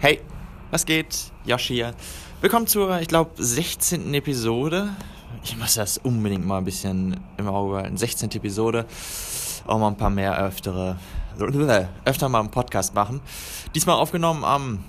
Hey, 0.00 0.20
was 0.70 0.86
geht? 0.86 1.32
Josh 1.44 1.66
hier. 1.66 1.92
Willkommen 2.40 2.68
zur, 2.68 3.00
ich 3.00 3.08
glaube, 3.08 3.32
16. 3.36 4.14
Episode. 4.14 4.90
Ich 5.42 5.56
muss 5.56 5.74
das 5.74 5.98
unbedingt 5.98 6.46
mal 6.46 6.58
ein 6.58 6.64
bisschen 6.64 7.18
im 7.36 7.48
Auge 7.48 7.78
halten. 7.78 7.96
16. 7.96 8.30
Episode. 8.30 8.86
Auch 9.66 9.80
mal 9.80 9.88
ein 9.88 9.96
paar 9.96 10.10
mehr 10.10 10.38
öftere, 10.38 11.00
öfter 12.04 12.28
mal 12.28 12.38
einen 12.38 12.52
Podcast 12.52 12.94
machen. 12.94 13.20
Diesmal 13.74 13.96
aufgenommen 13.96 14.44
am, 14.44 14.84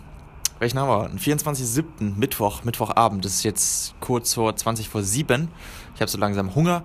welchen 0.60 0.78
haben 0.78 0.90
wir? 0.90 1.20
24.07. 1.20 2.16
Mittwoch, 2.16 2.64
Mittwochabend. 2.64 3.26
Das 3.26 3.34
ist 3.34 3.44
jetzt 3.44 4.00
kurz 4.02 4.36
vor 4.36 4.56
20 4.56 4.90
vor 4.90 5.02
7. 5.02 5.48
Ich 5.96 6.02
habe 6.02 6.12
so 6.12 6.20
langsam 6.20 6.54
Hunger. 6.54 6.84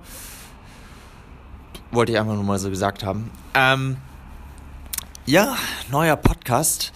Wollte 1.91 2.12
ich 2.12 2.18
einfach 2.18 2.32
nur 2.32 2.45
mal 2.45 2.59
so 2.59 2.70
gesagt 2.70 3.04
haben. 3.04 3.30
Ähm, 3.52 3.98
ja, 5.27 5.59
neuer 5.91 6.16
Podcast. 6.16 6.95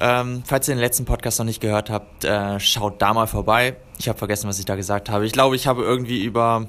Ähm, 0.00 0.42
falls 0.44 0.68
ihr 0.68 0.74
den 0.74 0.80
letzten 0.80 1.04
Podcast 1.04 1.38
noch 1.38 1.46
nicht 1.46 1.60
gehört 1.60 1.90
habt, 1.90 2.24
äh, 2.24 2.60
schaut 2.60 3.02
da 3.02 3.12
mal 3.12 3.26
vorbei. 3.26 3.76
Ich 3.98 4.08
habe 4.08 4.18
vergessen, 4.18 4.48
was 4.48 4.58
ich 4.58 4.64
da 4.64 4.76
gesagt 4.76 5.10
habe. 5.10 5.26
Ich 5.26 5.32
glaube, 5.32 5.56
ich 5.56 5.66
habe 5.66 5.82
irgendwie 5.82 6.22
über 6.22 6.66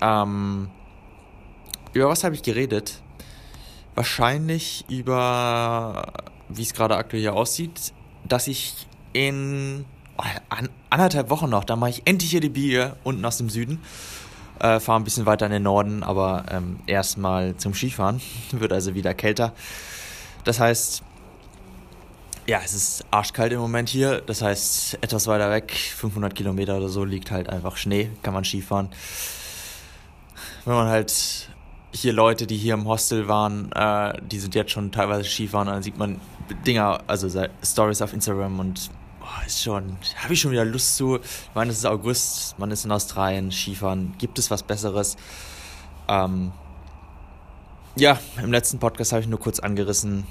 ähm, 0.00 0.68
über 1.94 2.08
was 2.08 2.24
habe 2.24 2.34
ich 2.34 2.42
geredet? 2.42 3.00
Wahrscheinlich 3.94 4.84
über 4.88 6.12
wie 6.48 6.62
es 6.62 6.74
gerade 6.74 6.96
aktuell 6.96 7.22
hier 7.22 7.34
aussieht, 7.34 7.92
dass 8.24 8.46
ich 8.46 8.86
in 9.12 9.84
oh, 10.18 10.22
an, 10.50 10.68
anderthalb 10.90 11.30
Wochen 11.30 11.48
noch, 11.48 11.64
da 11.64 11.76
mache 11.76 11.90
ich 11.90 12.02
endlich 12.04 12.30
hier 12.30 12.40
die 12.40 12.50
Biege 12.50 12.96
unten 13.04 13.24
aus 13.24 13.38
dem 13.38 13.48
Süden. 13.48 13.80
Äh, 14.58 14.80
fahre 14.80 15.00
ein 15.00 15.04
bisschen 15.04 15.26
weiter 15.26 15.46
in 15.46 15.52
den 15.52 15.62
Norden, 15.62 16.02
aber 16.02 16.44
ähm, 16.50 16.80
erstmal 16.86 17.56
zum 17.56 17.74
Skifahren. 17.74 18.20
Wird 18.52 18.72
also 18.72 18.94
wieder 18.94 19.14
kälter. 19.14 19.52
Das 20.44 20.60
heißt, 20.60 21.02
ja, 22.46 22.60
es 22.64 22.74
ist 22.74 23.04
arschkalt 23.10 23.52
im 23.52 23.58
Moment 23.58 23.88
hier. 23.88 24.20
Das 24.20 24.42
heißt, 24.42 24.98
etwas 25.00 25.26
weiter 25.26 25.50
weg, 25.50 25.72
500 25.72 26.34
Kilometer 26.34 26.76
oder 26.76 26.88
so, 26.88 27.04
liegt 27.04 27.30
halt 27.30 27.48
einfach 27.48 27.76
Schnee, 27.76 28.10
kann 28.22 28.34
man 28.34 28.44
Skifahren. 28.44 28.88
Wenn 30.64 30.74
man 30.74 30.88
halt 30.88 31.48
hier 31.92 32.12
Leute, 32.12 32.46
die 32.46 32.56
hier 32.56 32.74
im 32.74 32.86
Hostel 32.86 33.26
waren, 33.28 33.72
äh, 33.72 34.20
die 34.22 34.38
sind 34.38 34.54
jetzt 34.54 34.70
schon 34.70 34.92
teilweise 34.92 35.24
Skifahren, 35.24 35.68
dann 35.68 35.82
sieht 35.82 35.98
man 35.98 36.20
Dinger, 36.66 37.00
also 37.06 37.28
Stories 37.64 38.02
auf 38.02 38.12
Instagram 38.12 38.60
und 38.60 38.90
oh, 39.22 39.46
ist 39.46 39.62
schon, 39.62 39.96
habe 40.22 40.34
ich 40.34 40.40
schon 40.40 40.52
wieder 40.52 40.64
Lust 40.64 40.96
zu. 40.96 41.16
Ich 41.16 41.54
meine, 41.54 41.72
es 41.72 41.78
ist 41.78 41.86
August, 41.86 42.58
man 42.58 42.70
ist 42.70 42.84
in 42.84 42.92
Australien, 42.92 43.50
Skifahren, 43.50 44.14
gibt 44.18 44.38
es 44.38 44.50
was 44.50 44.62
Besseres? 44.62 45.16
Ähm, 46.06 46.52
ja, 47.96 48.20
im 48.40 48.52
letzten 48.52 48.78
Podcast 48.78 49.12
habe 49.12 49.22
ich 49.22 49.28
nur 49.28 49.40
kurz 49.40 49.58
angerissen, 49.58 50.26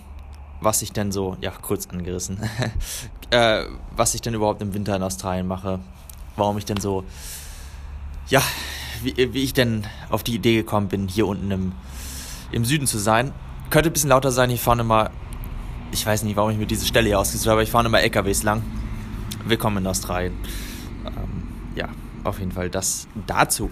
was 0.61 0.81
ich 0.81 0.91
denn 0.91 1.11
so, 1.11 1.37
ja, 1.41 1.51
kurz 1.51 1.87
angerissen, 1.87 2.39
äh, 3.29 3.63
was 3.95 4.15
ich 4.15 4.21
denn 4.21 4.33
überhaupt 4.33 4.61
im 4.61 4.73
Winter 4.73 4.95
in 4.95 5.03
Australien 5.03 5.47
mache, 5.47 5.79
warum 6.35 6.57
ich 6.57 6.65
denn 6.65 6.79
so, 6.79 7.03
ja, 8.27 8.41
wie, 9.03 9.33
wie 9.33 9.43
ich 9.43 9.53
denn 9.53 9.85
auf 10.09 10.23
die 10.23 10.35
Idee 10.35 10.55
gekommen 10.55 10.87
bin, 10.87 11.07
hier 11.07 11.27
unten 11.27 11.51
im, 11.51 11.71
im 12.51 12.65
Süden 12.65 12.87
zu 12.87 12.97
sein. 12.97 13.33
Könnte 13.69 13.89
ein 13.89 13.93
bisschen 13.93 14.09
lauter 14.09 14.31
sein, 14.31 14.49
ich 14.49 14.61
fahre 14.61 14.81
immer, 14.81 15.11
ich 15.91 16.05
weiß 16.05 16.23
nicht, 16.23 16.35
warum 16.35 16.51
ich 16.51 16.57
mir 16.57 16.65
diese 16.65 16.85
Stelle 16.85 17.07
hier 17.07 17.19
ausgesucht 17.19 17.47
habe, 17.47 17.53
aber 17.53 17.63
ich 17.63 17.71
fahre 17.71 17.85
immer 17.85 18.01
LKWs 18.01 18.43
lang. 18.43 18.63
Willkommen 19.45 19.77
in 19.77 19.87
Australien. 19.87 20.33
Ähm, 21.05 21.43
ja, 21.75 21.89
auf 22.23 22.39
jeden 22.39 22.51
Fall 22.51 22.69
das 22.69 23.07
dazu. 23.27 23.69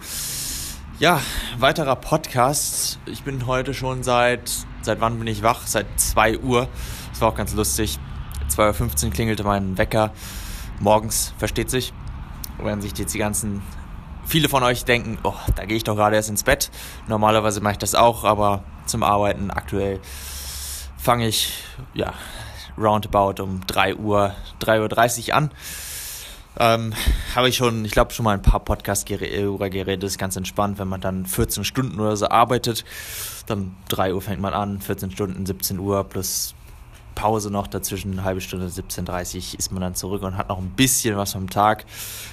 Ja, 1.00 1.20
weiterer 1.58 1.96
Podcast. 1.96 3.00
Ich 3.06 3.24
bin 3.24 3.48
heute 3.48 3.74
schon 3.74 4.04
seit 4.04 4.52
Seit 4.84 5.00
wann 5.00 5.18
bin 5.18 5.28
ich 5.28 5.42
wach? 5.44 5.66
Seit 5.66 5.88
2 5.96 6.40
Uhr. 6.40 6.68
Das 7.10 7.22
war 7.22 7.30
auch 7.30 7.36
ganz 7.36 7.54
lustig. 7.54 8.00
2.15 8.50 9.06
Uhr 9.06 9.12
klingelte 9.12 9.46
mein 9.46 9.78
Wecker. 9.78 10.12
Morgens, 10.82 11.34
versteht 11.38 11.70
sich. 11.70 11.94
Wenn 12.62 12.82
sich 12.82 12.98
jetzt 12.98 13.14
die 13.14 13.20
ganzen. 13.20 13.62
Viele 14.26 14.50
von 14.50 14.62
euch 14.62 14.84
denken, 14.84 15.18
oh, 15.24 15.36
da 15.56 15.64
gehe 15.64 15.78
ich 15.78 15.86
doch 15.86 15.96
gerade 15.96 16.18
erst 16.18 16.30
ins 16.30 16.44
Bett. 16.44 16.70
Normalerweise 17.08 17.62
mache 17.62 17.74
ich 17.74 17.78
das 17.78 17.96
auch, 17.96 18.26
aber 18.26 18.64
zum 18.86 19.04
Arbeiten 19.04 19.52
aktuell 19.52 20.02
fange 20.98 21.28
ich, 21.28 21.54
ja, 21.94 22.14
roundabout 22.78 23.42
um 23.42 23.66
3 23.66 23.96
Uhr, 23.96 24.36
3.30 24.62 25.30
Uhr 25.30 25.36
an. 25.36 25.52
Ähm, 26.60 26.94
habe 27.36 27.50
ich 27.50 27.58
schon, 27.58 27.84
ich 27.84 27.92
glaube, 27.92 28.14
schon 28.14 28.26
mal 28.26 28.36
ein 28.36 28.42
paar 28.42 28.60
Podcasts 28.60 29.06
darüber 29.06 29.70
geredet. 29.70 30.04
ist 30.04 30.18
ganz 30.20 30.36
entspannt, 30.36 30.78
wenn 30.78 30.88
man 30.88 31.02
dann 31.02 31.26
14 31.26 31.64
Stunden 31.64 32.00
oder 32.00 32.16
so 32.16 32.30
arbeitet. 32.30 32.86
Dann 33.48 33.76
3 33.90 34.14
Uhr 34.14 34.22
fängt 34.22 34.40
man 34.40 34.54
an, 34.54 34.80
14 34.80 35.12
Stunden, 35.12 35.46
17 35.46 35.80
Uhr 35.80 36.04
plus 36.04 36.54
Pause 37.16 37.52
noch 37.52 37.68
dazwischen, 37.68 38.14
eine 38.14 38.24
halbe 38.24 38.42
Stunde, 38.42 38.68
17.30 38.68 39.36
Uhr 39.54 39.60
ist 39.60 39.72
man 39.72 39.82
dann 39.82 39.96
zurück 39.96 40.24
und 40.24 40.38
hat 40.38 40.50
noch 40.50 40.58
ein 40.58 40.72
bisschen 40.72 41.18
was 41.18 41.34
vom 41.34 41.50
Tag. 41.50 41.86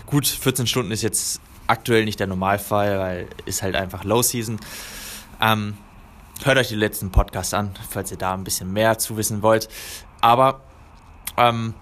Gut, 0.07 0.27
14 0.27 0.67
Stunden 0.67 0.91
ist 0.91 1.03
jetzt 1.03 1.41
aktuell 1.67 2.05
nicht 2.05 2.21
der 2.21 2.27
Normalfall, 2.27 2.99
weil 2.99 3.29
ist 3.47 3.63
halt 3.63 3.77
einfach 3.77 4.05
Low 4.05 4.23
Season. 4.23 4.59
Ähm, 5.41 5.77
hört 6.43 6.59
euch 6.59 6.69
die 6.69 6.77
letzten 6.77 7.11
Podcasts 7.11 7.55
an, 7.55 7.75
falls 7.89 8.11
ihr 8.11 8.19
da 8.19 8.35
ein 8.35 8.45
bisschen 8.45 8.73
mehr 8.73 8.99
zu 8.99 9.17
wissen 9.17 9.43
wollt. 9.43 9.69
Aber 10.21 10.61
ähm, 11.37 11.75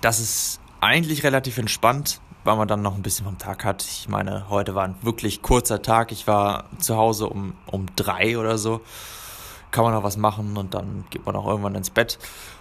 das 0.00 0.20
ist 0.20 0.60
eigentlich 0.84 1.24
relativ 1.24 1.56
entspannt, 1.56 2.20
weil 2.44 2.56
man 2.56 2.68
dann 2.68 2.82
noch 2.82 2.94
ein 2.94 3.02
bisschen 3.02 3.24
vom 3.24 3.38
Tag 3.38 3.64
hat. 3.64 3.82
Ich 3.82 4.06
meine, 4.08 4.50
heute 4.50 4.74
war 4.74 4.84
ein 4.84 4.96
wirklich 5.00 5.40
kurzer 5.40 5.80
Tag. 5.80 6.12
Ich 6.12 6.26
war 6.26 6.66
zu 6.78 6.96
Hause 6.96 7.28
um, 7.28 7.54
um 7.66 7.86
drei 7.96 8.38
oder 8.38 8.58
so. 8.58 8.82
Kann 9.70 9.84
man 9.84 9.94
noch 9.94 10.02
was 10.02 10.18
machen 10.18 10.56
und 10.58 10.74
dann 10.74 11.04
geht 11.08 11.24
man 11.24 11.34
auch 11.36 11.46
irgendwann 11.46 11.74
ins 11.74 11.88
Bett. 11.88 12.18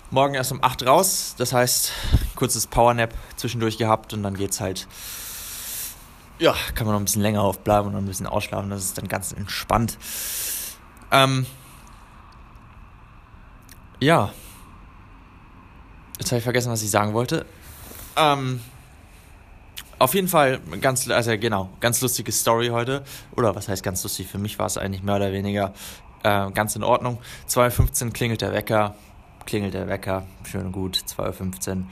Morgen 0.10 0.36
erst 0.36 0.54
um 0.54 0.64
acht 0.64 0.86
raus. 0.86 1.36
Das 1.38 1.52
heißt, 1.52 1.92
kurzes 2.36 2.66
Powernap 2.66 3.14
zwischendurch 3.36 3.78
gehabt 3.78 4.14
und 4.14 4.24
dann 4.24 4.36
geht's 4.36 4.62
halt. 4.62 4.88
Ja, 6.40 6.56
kann 6.76 6.88
man 6.88 6.96
noch 6.96 7.02
ein 7.02 7.06
bisschen 7.06 7.22
länger 7.22 7.42
aufbleiben 7.42 7.88
und 7.88 7.94
noch 7.94 8.00
ein 8.00 8.06
bisschen 8.06 8.26
ausschlafen. 8.26 8.70
Das 8.70 8.86
ist 8.86 8.98
dann 8.98 9.10
ganz 9.10 9.34
entspannt. 9.34 9.98
Ähm, 11.12 11.46
ja. 14.00 14.32
Jetzt 16.18 16.32
habe 16.32 16.38
ich 16.38 16.44
vergessen, 16.44 16.72
was 16.72 16.82
ich 16.82 16.90
sagen 16.90 17.14
wollte. 17.14 17.46
Ähm, 18.18 18.60
auf 20.00 20.14
jeden 20.16 20.28
Fall 20.28 20.60
ganz, 20.82 21.10
also 21.10 21.38
genau, 21.38 21.70
ganz 21.80 22.02
lustige 22.02 22.32
Story 22.32 22.68
heute. 22.68 23.04
Oder 23.36 23.56
was 23.56 23.70
heißt 23.70 23.84
ganz 23.84 24.04
lustig? 24.04 24.28
Für 24.28 24.38
mich 24.38 24.60
war 24.60 24.66
es 24.66 24.78
eigentlich 24.78 25.04
mehr 25.04 25.16
oder 25.16 25.32
weniger 25.32 25.74
äh, 26.24 26.52
ganz 26.52 26.76
in 26.76 26.84
Ordnung. 26.84 27.20
2.15 27.48 28.06
Uhr 28.06 28.12
klingelt 28.12 28.42
der 28.42 28.52
Wecker. 28.52 28.96
Klingelt 29.46 29.74
der 29.74 29.88
Wecker. 29.88 30.24
Schön 30.44 30.66
und 30.66 30.72
gut. 30.72 30.98
2.15 30.98 31.70
Uhr. 31.70 31.84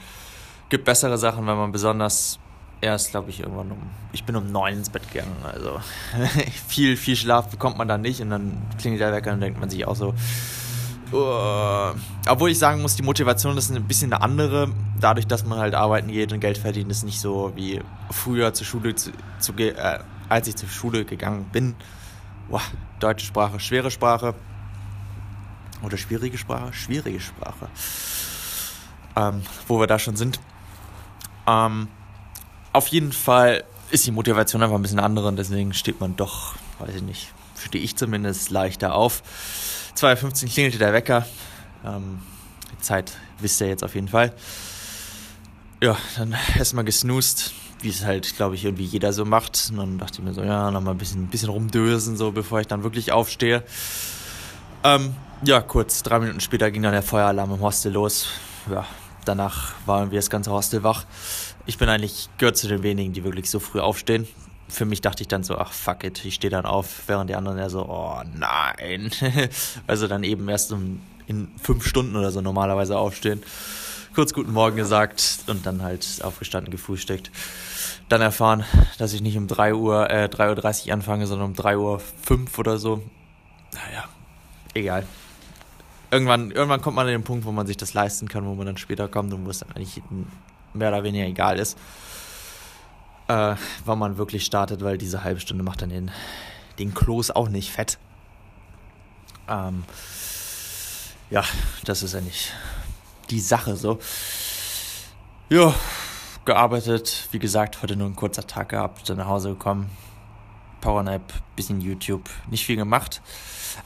Gibt 0.68 0.84
bessere 0.84 1.18
Sachen, 1.18 1.46
wenn 1.46 1.56
man 1.56 1.72
besonders 1.72 2.38
erst, 2.80 3.10
glaube 3.10 3.30
ich, 3.30 3.40
irgendwann 3.40 3.72
um. 3.72 3.90
Ich 4.12 4.24
bin 4.24 4.36
um 4.36 4.50
neun 4.52 4.74
ins 4.74 4.90
Bett 4.90 5.10
gegangen. 5.10 5.36
Also 5.42 5.80
viel, 6.68 6.96
viel 6.96 7.16
Schlaf 7.16 7.48
bekommt 7.48 7.78
man 7.78 7.88
dann 7.88 8.02
nicht. 8.02 8.20
Und 8.20 8.30
dann 8.30 8.60
klingelt 8.78 9.00
der 9.00 9.12
Wecker 9.12 9.32
und 9.32 9.40
denkt 9.40 9.58
man 9.58 9.70
sich 9.70 9.86
auch 9.86 9.96
so, 9.96 10.14
Uh, 11.12 11.94
obwohl 12.26 12.50
ich 12.50 12.58
sagen 12.58 12.80
muss, 12.80 12.96
die 12.96 13.02
Motivation 13.02 13.58
ist 13.58 13.70
ein 13.70 13.84
bisschen 13.84 14.12
eine 14.12 14.22
andere. 14.22 14.72
Dadurch, 14.98 15.26
dass 15.26 15.44
man 15.44 15.58
halt 15.58 15.74
arbeiten 15.74 16.08
geht 16.08 16.32
und 16.32 16.40
Geld 16.40 16.56
verdient, 16.56 16.90
ist 16.90 17.04
nicht 17.04 17.20
so 17.20 17.52
wie 17.54 17.80
früher 18.10 18.54
zur 18.54 18.66
Schule, 18.66 18.94
zu, 18.94 19.12
zu 19.38 19.52
äh, 19.58 19.98
als 20.30 20.48
ich 20.48 20.56
zur 20.56 20.70
Schule 20.70 21.04
gegangen 21.04 21.44
bin. 21.52 21.74
Boah, 22.48 22.62
deutsche 22.98 23.26
Sprache, 23.26 23.60
schwere 23.60 23.90
Sprache. 23.90 24.34
Oder 25.82 25.98
schwierige 25.98 26.38
Sprache? 26.38 26.72
Schwierige 26.72 27.20
Sprache. 27.20 27.68
Ähm, 29.14 29.42
wo 29.68 29.78
wir 29.80 29.86
da 29.86 29.98
schon 29.98 30.16
sind. 30.16 30.40
Ähm, 31.46 31.88
auf 32.72 32.86
jeden 32.86 33.12
Fall 33.12 33.64
ist 33.90 34.06
die 34.06 34.12
Motivation 34.12 34.62
einfach 34.62 34.76
ein 34.76 34.82
bisschen 34.82 35.00
andere 35.00 35.28
und 35.28 35.36
deswegen 35.36 35.74
steht 35.74 36.00
man 36.00 36.16
doch, 36.16 36.54
weiß 36.78 36.94
ich 36.96 37.02
nicht, 37.02 37.32
stehe 37.58 37.84
ich 37.84 37.96
zumindest 37.96 38.50
leichter 38.50 38.94
auf. 38.94 39.22
2.15 39.96 40.44
Uhr 40.44 40.50
klingelte 40.50 40.78
der 40.78 40.92
Wecker. 40.92 41.26
Ähm, 41.84 42.20
die 42.72 42.78
Zeit 42.80 43.12
wisst 43.38 43.60
ihr 43.60 43.68
jetzt 43.68 43.84
auf 43.84 43.94
jeden 43.94 44.08
Fall. 44.08 44.32
Ja, 45.82 45.96
dann 46.16 46.34
erstmal 46.56 46.84
gesnoost, 46.84 47.52
wie 47.80 47.88
es 47.88 48.04
halt, 48.04 48.36
glaube 48.36 48.54
ich, 48.54 48.64
irgendwie 48.64 48.84
jeder 48.84 49.12
so 49.12 49.24
macht. 49.24 49.68
Und 49.70 49.76
dann 49.76 49.98
dachte 49.98 50.18
ich 50.18 50.24
mir 50.24 50.32
so, 50.32 50.42
ja, 50.42 50.70
nochmal 50.70 50.94
ein 50.94 50.98
bisschen, 50.98 51.24
ein 51.24 51.28
bisschen 51.28 51.48
rumdösen, 51.48 52.16
so 52.16 52.32
bevor 52.32 52.60
ich 52.60 52.66
dann 52.66 52.82
wirklich 52.82 53.12
aufstehe. 53.12 53.64
Ähm, 54.84 55.14
ja, 55.44 55.60
kurz, 55.60 56.02
drei 56.02 56.20
Minuten 56.20 56.40
später 56.40 56.70
ging 56.70 56.82
dann 56.82 56.92
der 56.92 57.02
Feueralarm 57.02 57.52
im 57.52 57.60
Hostel 57.60 57.92
los. 57.92 58.28
Ja, 58.70 58.86
danach 59.24 59.72
waren 59.86 60.10
wir 60.10 60.18
das 60.18 60.30
ganze 60.30 60.50
Hostel 60.50 60.82
wach. 60.82 61.04
Ich 61.66 61.78
bin 61.78 61.88
eigentlich, 61.88 62.28
gehört 62.38 62.56
zu 62.56 62.68
den 62.68 62.82
wenigen, 62.82 63.12
die 63.12 63.24
wirklich 63.24 63.50
so 63.50 63.60
früh 63.60 63.80
aufstehen 63.80 64.26
für 64.68 64.84
mich 64.84 65.00
dachte 65.00 65.22
ich 65.22 65.28
dann 65.28 65.44
so, 65.44 65.58
ach 65.58 65.72
fuck 65.72 66.04
it, 66.04 66.24
ich 66.24 66.34
stehe 66.34 66.50
dann 66.50 66.64
auf, 66.64 67.02
während 67.06 67.30
die 67.30 67.34
anderen 67.34 67.58
ja 67.58 67.68
so, 67.68 67.86
oh 67.88 68.22
nein. 68.34 69.10
also 69.86 70.08
dann 70.08 70.24
eben 70.24 70.48
erst 70.48 70.72
um, 70.72 71.00
in 71.26 71.48
fünf 71.62 71.86
Stunden 71.86 72.16
oder 72.16 72.30
so 72.30 72.40
normalerweise 72.40 72.98
aufstehen. 72.98 73.42
Kurz 74.14 74.34
guten 74.34 74.52
Morgen 74.52 74.76
gesagt 74.76 75.38
und 75.46 75.64
dann 75.64 75.82
halt 75.82 76.20
aufgestanden, 76.22 76.70
gefrühstückt. 76.70 77.30
Dann 78.08 78.20
erfahren, 78.20 78.64
dass 78.98 79.14
ich 79.14 79.22
nicht 79.22 79.38
um 79.38 79.46
3 79.48 79.74
Uhr, 79.74 80.10
äh, 80.10 80.28
3.30 80.30 80.86
Uhr 80.88 80.92
anfange, 80.92 81.26
sondern 81.26 81.48
um 81.48 81.54
3 81.54 81.78
Uhr 81.78 81.98
5 81.98 82.58
oder 82.58 82.78
so. 82.78 83.02
Naja, 83.72 84.04
egal. 84.74 85.06
irgendwann, 86.10 86.50
irgendwann 86.50 86.82
kommt 86.82 86.96
man 86.96 87.06
an 87.06 87.12
den 87.12 87.24
Punkt, 87.24 87.46
wo 87.46 87.52
man 87.52 87.66
sich 87.66 87.78
das 87.78 87.94
leisten 87.94 88.28
kann, 88.28 88.44
wo 88.44 88.54
man 88.54 88.66
dann 88.66 88.76
später 88.76 89.08
kommt 89.08 89.32
und 89.32 89.46
wo 89.46 89.50
es 89.50 89.60
dann 89.60 89.70
eigentlich 89.74 90.02
mehr 90.74 90.88
oder 90.88 91.02
weniger 91.02 91.24
egal 91.24 91.58
ist, 91.58 91.78
äh, 93.32 93.56
wann 93.84 93.98
man 93.98 94.18
wirklich 94.18 94.44
startet, 94.44 94.82
weil 94.82 94.98
diese 94.98 95.24
halbe 95.24 95.40
Stunde 95.40 95.64
macht 95.64 95.82
dann 95.82 95.88
den, 95.88 96.10
den 96.78 96.92
Kloß 96.92 97.30
auch 97.30 97.48
nicht 97.48 97.70
fett. 97.70 97.98
Ähm, 99.48 99.84
ja, 101.30 101.44
das 101.84 102.02
ist 102.02 102.14
ja 102.14 102.20
nicht 102.20 102.52
die 103.30 103.40
Sache 103.40 103.76
so. 103.76 103.98
Ja, 105.48 105.74
gearbeitet. 106.44 107.28
Wie 107.30 107.38
gesagt, 107.38 107.82
heute 107.82 107.96
nur 107.96 108.08
ein 108.08 108.16
kurzer 108.16 108.46
Tag 108.46 108.70
gehabt, 108.70 109.08
dann 109.08 109.18
nach 109.18 109.28
Hause 109.28 109.50
gekommen. 109.50 109.90
Powernap, 110.80 111.22
bisschen 111.56 111.80
YouTube, 111.80 112.28
nicht 112.50 112.66
viel 112.66 112.76
gemacht. 112.76 113.22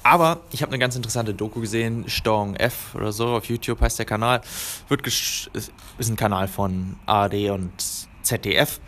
Aber 0.02 0.40
ich 0.50 0.62
habe 0.62 0.72
eine 0.72 0.78
ganz 0.78 0.96
interessante 0.96 1.34
Doku 1.34 1.60
gesehen, 1.60 2.08
Steuerung 2.08 2.56
F 2.56 2.94
oder 2.94 3.12
so, 3.12 3.28
auf 3.28 3.44
YouTube 3.44 3.80
heißt 3.80 3.98
der 3.98 4.06
Kanal. 4.06 4.40
Wird 4.88 5.06
ist 5.06 5.60
ein 5.98 6.16
Kanal 6.16 6.48
von 6.48 6.96
ARD 7.06 7.50
und 7.50 7.72
ZDF. 8.22 8.80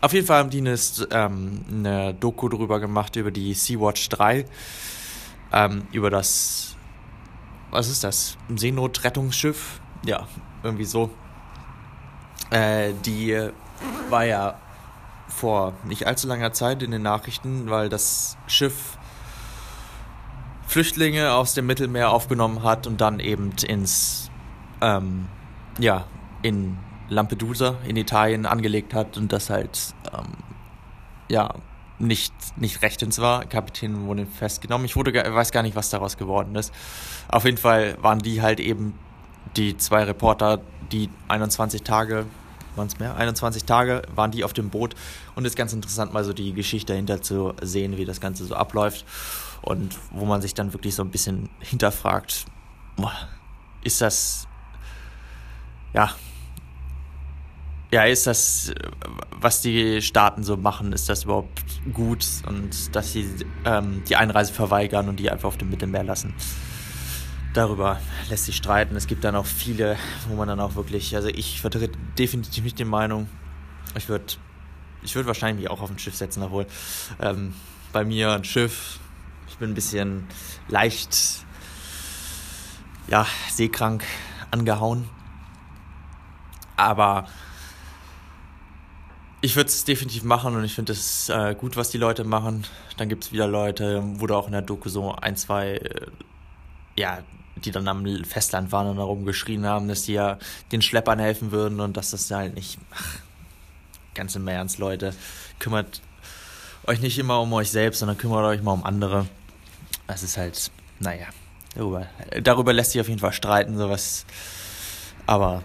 Auf 0.00 0.12
jeden 0.12 0.26
Fall 0.26 0.38
haben 0.38 0.50
die 0.50 0.58
eine, 0.58 0.76
ähm, 1.10 1.64
eine 1.68 2.14
Doku 2.14 2.48
drüber 2.48 2.78
gemacht, 2.78 3.16
über 3.16 3.32
die 3.32 3.52
Sea-Watch 3.52 4.08
3. 4.10 4.44
Ähm, 5.52 5.86
über 5.92 6.10
das, 6.10 6.76
was 7.70 7.88
ist 7.88 8.04
das? 8.04 8.36
Ein 8.48 8.58
Seenotrettungsschiff? 8.58 9.80
Ja, 10.04 10.28
irgendwie 10.62 10.84
so. 10.84 11.10
Äh, 12.50 12.92
die 13.04 13.50
war 14.08 14.24
ja 14.24 14.58
vor 15.26 15.74
nicht 15.84 16.06
allzu 16.06 16.28
langer 16.28 16.52
Zeit 16.52 16.82
in 16.82 16.92
den 16.92 17.02
Nachrichten, 17.02 17.68
weil 17.68 17.88
das 17.88 18.36
Schiff 18.46 18.98
Flüchtlinge 20.66 21.32
aus 21.32 21.54
dem 21.54 21.66
Mittelmeer 21.66 22.10
aufgenommen 22.10 22.62
hat 22.62 22.86
und 22.86 23.00
dann 23.00 23.20
eben 23.20 23.52
ins, 23.66 24.30
ähm, 24.80 25.26
ja, 25.78 26.04
in 26.42 26.76
Lampedusa 27.08 27.76
in 27.86 27.96
Italien 27.96 28.46
angelegt 28.46 28.94
hat 28.94 29.16
und 29.16 29.32
das 29.32 29.50
halt, 29.50 29.94
ähm, 30.12 30.26
ja, 31.28 31.54
nicht, 31.98 32.32
nicht 32.56 32.82
rechtens 32.82 33.18
war. 33.18 33.44
Kapitän 33.44 34.06
wurde 34.06 34.26
festgenommen. 34.26 34.84
Ich 34.84 34.94
wurde, 34.96 35.12
weiß 35.12 35.50
gar 35.50 35.62
nicht, 35.62 35.74
was 35.74 35.90
daraus 35.90 36.16
geworden 36.16 36.54
ist. 36.54 36.72
Auf 37.28 37.44
jeden 37.44 37.58
Fall 37.58 37.96
waren 38.00 38.20
die 38.20 38.40
halt 38.40 38.60
eben 38.60 38.94
die 39.56 39.76
zwei 39.76 40.04
Reporter, 40.04 40.60
die 40.92 41.10
21 41.28 41.82
Tage, 41.82 42.26
waren 42.76 42.86
es 42.86 42.98
mehr? 42.98 43.16
21 43.16 43.64
Tage 43.64 44.02
waren 44.14 44.30
die 44.30 44.44
auf 44.44 44.52
dem 44.52 44.70
Boot 44.70 44.94
und 45.34 45.44
es 45.44 45.52
ist 45.52 45.56
ganz 45.56 45.72
interessant, 45.72 46.12
mal 46.12 46.24
so 46.24 46.32
die 46.32 46.52
Geschichte 46.52 46.92
dahinter 46.92 47.20
zu 47.20 47.54
sehen, 47.60 47.96
wie 47.96 48.04
das 48.04 48.20
Ganze 48.20 48.44
so 48.44 48.54
abläuft 48.54 49.04
und 49.62 49.98
wo 50.10 50.24
man 50.24 50.40
sich 50.40 50.54
dann 50.54 50.72
wirklich 50.72 50.94
so 50.94 51.02
ein 51.02 51.10
bisschen 51.10 51.48
hinterfragt, 51.60 52.46
ist 53.82 54.00
das, 54.00 54.46
ja, 55.92 56.10
ja, 57.90 58.04
ist 58.04 58.26
das, 58.26 58.72
was 59.30 59.62
die 59.62 60.02
Staaten 60.02 60.42
so 60.42 60.56
machen, 60.56 60.92
ist 60.92 61.08
das 61.08 61.24
überhaupt 61.24 61.62
gut 61.92 62.26
und 62.46 62.94
dass 62.94 63.12
sie 63.12 63.26
ähm, 63.64 64.02
die 64.08 64.16
Einreise 64.16 64.52
verweigern 64.52 65.08
und 65.08 65.18
die 65.18 65.30
einfach 65.30 65.48
auf 65.48 65.56
dem 65.56 65.70
Mittelmeer 65.70 66.04
lassen? 66.04 66.34
Darüber 67.54 67.98
lässt 68.28 68.44
sich 68.44 68.56
streiten. 68.56 68.94
Es 68.94 69.06
gibt 69.06 69.24
dann 69.24 69.34
auch 69.34 69.46
viele, 69.46 69.96
wo 70.28 70.36
man 70.36 70.48
dann 70.48 70.60
auch 70.60 70.74
wirklich, 70.74 71.16
also 71.16 71.28
ich 71.28 71.60
vertrete 71.60 71.98
definitiv 72.18 72.62
nicht 72.64 72.78
die 72.78 72.84
Meinung, 72.84 73.28
ich 73.96 74.08
würde 74.08 74.34
ich 75.02 75.14
würd 75.14 75.26
wahrscheinlich 75.26 75.62
mich 75.62 75.70
auch 75.70 75.80
auf 75.80 75.90
ein 75.90 75.98
Schiff 75.98 76.14
setzen, 76.14 76.42
obwohl 76.42 76.66
ähm, 77.20 77.54
bei 77.92 78.04
mir 78.04 78.32
ein 78.32 78.44
Schiff, 78.44 78.98
ich 79.48 79.56
bin 79.56 79.70
ein 79.70 79.74
bisschen 79.74 80.26
leicht, 80.68 81.44
ja, 83.06 83.26
seekrank 83.50 84.04
angehauen. 84.50 85.08
Aber 86.76 87.26
ich 89.40 89.54
würde 89.56 89.68
es 89.68 89.84
definitiv 89.84 90.24
machen 90.24 90.56
und 90.56 90.64
ich 90.64 90.74
finde 90.74 90.92
es 90.92 91.28
äh, 91.28 91.54
gut, 91.54 91.76
was 91.76 91.90
die 91.90 91.98
Leute 91.98 92.24
machen. 92.24 92.64
Dann 92.96 93.08
gibt 93.08 93.24
es 93.24 93.32
wieder 93.32 93.46
Leute, 93.46 94.02
wurde 94.18 94.36
auch 94.36 94.46
in 94.46 94.52
der 94.52 94.62
Doku 94.62 94.88
so 94.88 95.14
ein, 95.14 95.36
zwei, 95.36 95.74
äh, 95.74 96.06
ja, 96.96 97.20
die 97.56 97.70
dann 97.70 97.86
am 97.88 98.04
Festland 98.24 98.72
waren 98.72 98.88
und 98.88 98.96
darum 98.96 99.24
geschrien 99.24 99.64
haben, 99.64 99.88
dass 99.88 100.02
die 100.02 100.14
ja 100.14 100.38
den 100.72 100.82
Schleppern 100.82 101.18
helfen 101.18 101.52
würden 101.52 101.80
und 101.80 101.96
dass 101.96 102.10
das 102.10 102.30
halt 102.30 102.54
nicht. 102.54 102.78
Ach, 102.92 103.18
ganz 104.14 104.34
im 104.34 104.48
Ernst, 104.48 104.78
Leute. 104.78 105.14
Kümmert 105.60 106.00
euch 106.86 107.00
nicht 107.00 107.18
immer 107.18 107.40
um 107.40 107.52
euch 107.52 107.70
selbst, 107.70 108.00
sondern 108.00 108.18
kümmert 108.18 108.44
euch 108.44 108.62
mal 108.62 108.72
um 108.72 108.84
andere. 108.84 109.26
Das 110.08 110.24
ist 110.24 110.36
halt, 110.36 110.70
naja, 110.98 111.26
darüber, 111.74 112.06
darüber 112.42 112.72
lässt 112.72 112.92
sich 112.92 113.00
auf 113.00 113.08
jeden 113.08 113.20
Fall 113.20 113.32
streiten, 113.32 113.76
sowas. 113.76 114.24
Aber, 115.26 115.62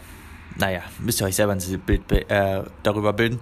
naja, 0.58 0.82
müsst 1.00 1.22
ihr 1.22 1.26
euch 1.26 1.36
selber 1.36 1.54
ein 1.54 1.82
Bild 1.86 2.12
äh, 2.12 2.64
darüber 2.84 3.14
bilden 3.14 3.40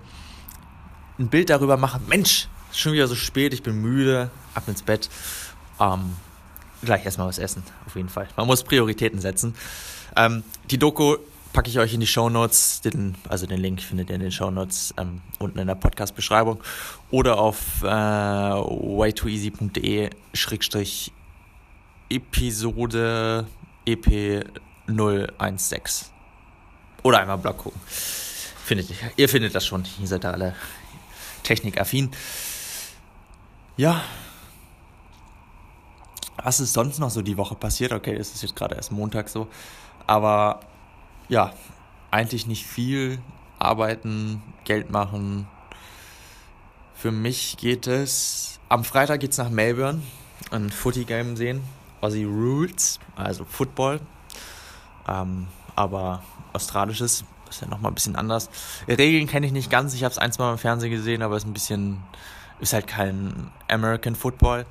ein 1.22 1.30
Bild 1.30 1.50
darüber 1.50 1.78
machen, 1.78 2.02
Mensch, 2.08 2.48
schon 2.74 2.94
wieder 2.94 3.08
so 3.08 3.16
spät, 3.16 3.54
ich 3.54 3.64
bin 3.64 3.82
müde, 3.82 4.30
ab 4.54 4.68
ins 4.68 4.82
Bett. 4.82 5.10
Ähm, 5.80 6.16
gleich 6.84 7.06
erstmal 7.06 7.28
was 7.28 7.38
essen, 7.38 7.64
auf 7.86 7.96
jeden 7.96 8.10
Fall. 8.10 8.28
Man 8.36 8.48
muss 8.48 8.64
Prioritäten 8.64 9.22
setzen. 9.22 9.56
Ähm, 10.16 10.44
die 10.70 10.78
Doku 10.78 11.18
packe 11.54 11.70
ich 11.70 11.80
euch 11.80 11.94
in 11.94 12.00
die 12.00 12.08
Show 12.08 12.30
Notes, 12.30 12.82
den, 12.82 13.16
also 13.30 13.46
den 13.46 13.60
Link 13.60 13.82
findet 13.82 14.10
ihr 14.10 14.16
in 14.16 14.22
den 14.22 14.32
Show 14.32 14.52
Notes 14.52 14.94
ähm, 14.98 15.22
unten 15.40 15.60
in 15.60 15.68
der 15.68 15.76
Podcast-Beschreibung 15.76 16.62
oder 17.12 17.38
auf 17.38 17.84
äh, 17.84 17.88
waytoeasy.de 17.88 20.10
Schrägstrich 20.34 21.12
Episode 22.10 23.46
EP 23.86 24.46
016 24.88 26.08
oder 27.04 27.20
einmal 27.20 27.38
Blog 27.38 27.58
gucken. 27.58 27.82
Findet 27.86 28.90
ihr 29.18 29.30
findet 29.30 29.54
das 29.54 29.66
schon, 29.66 29.84
ihr 30.00 30.08
seid 30.08 30.24
da 30.24 30.32
alle 30.32 30.56
technikaffin. 31.44 32.12
Ja. 33.78 34.02
Was 36.44 36.60
ist 36.60 36.74
sonst 36.74 37.00
noch 37.00 37.10
so 37.10 37.22
die 37.22 37.38
Woche 37.38 37.56
passiert? 37.56 37.94
Okay, 37.94 38.16
es 38.16 38.34
ist 38.34 38.42
jetzt 38.42 38.56
gerade 38.56 38.76
erst 38.76 38.92
Montag 38.92 39.30
so. 39.30 39.48
Aber 40.08 40.62
ja, 41.30 41.54
eigentlich 42.10 42.48
nicht 42.48 42.66
viel. 42.66 43.20
Arbeiten, 43.60 44.42
Geld 44.64 44.90
machen. 44.90 45.48
Für 46.96 47.12
mich 47.12 47.58
geht 47.58 47.88
es. 47.88 48.60
Am 48.70 48.84
Freitag 48.84 49.20
geht 49.22 49.32
es 49.32 49.38
nach 49.38 49.50
Melbourne. 49.50 50.02
Ein 50.50 50.70
Footy-Game 50.70 51.36
sehen. 51.36 51.64
Aussie 52.02 52.24
Rules, 52.24 53.00
also 53.16 53.46
Football. 53.46 54.00
Ähm, 55.08 55.48
aber 55.76 56.24
australisches 56.54 57.24
ist 57.52 57.62
ja 57.62 57.68
nochmal 57.68 57.92
ein 57.92 57.96
bisschen 57.96 58.16
anders. 58.16 58.50
Regeln 58.88 59.28
kenne 59.28 59.46
ich 59.46 59.52
nicht 59.52 59.70
ganz. 59.70 59.94
Ich 59.94 60.04
habe 60.04 60.12
es 60.12 60.18
ein, 60.18 60.32
zwei 60.32 60.46
Mal 60.46 60.52
im 60.54 60.58
Fernsehen 60.58 60.92
gesehen, 60.92 61.22
aber 61.22 61.36
es 61.36 61.44
ist 61.44 61.50
ein 61.50 61.54
bisschen, 61.54 62.04
ist 62.60 62.74
halt 62.74 62.88
kein 62.88 63.52
American 63.70 64.16
Football. 64.16 64.66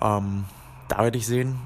Ähm, 0.00 0.44
da 0.88 0.98
werde 0.98 1.18
ich 1.18 1.26
sehen. 1.26 1.58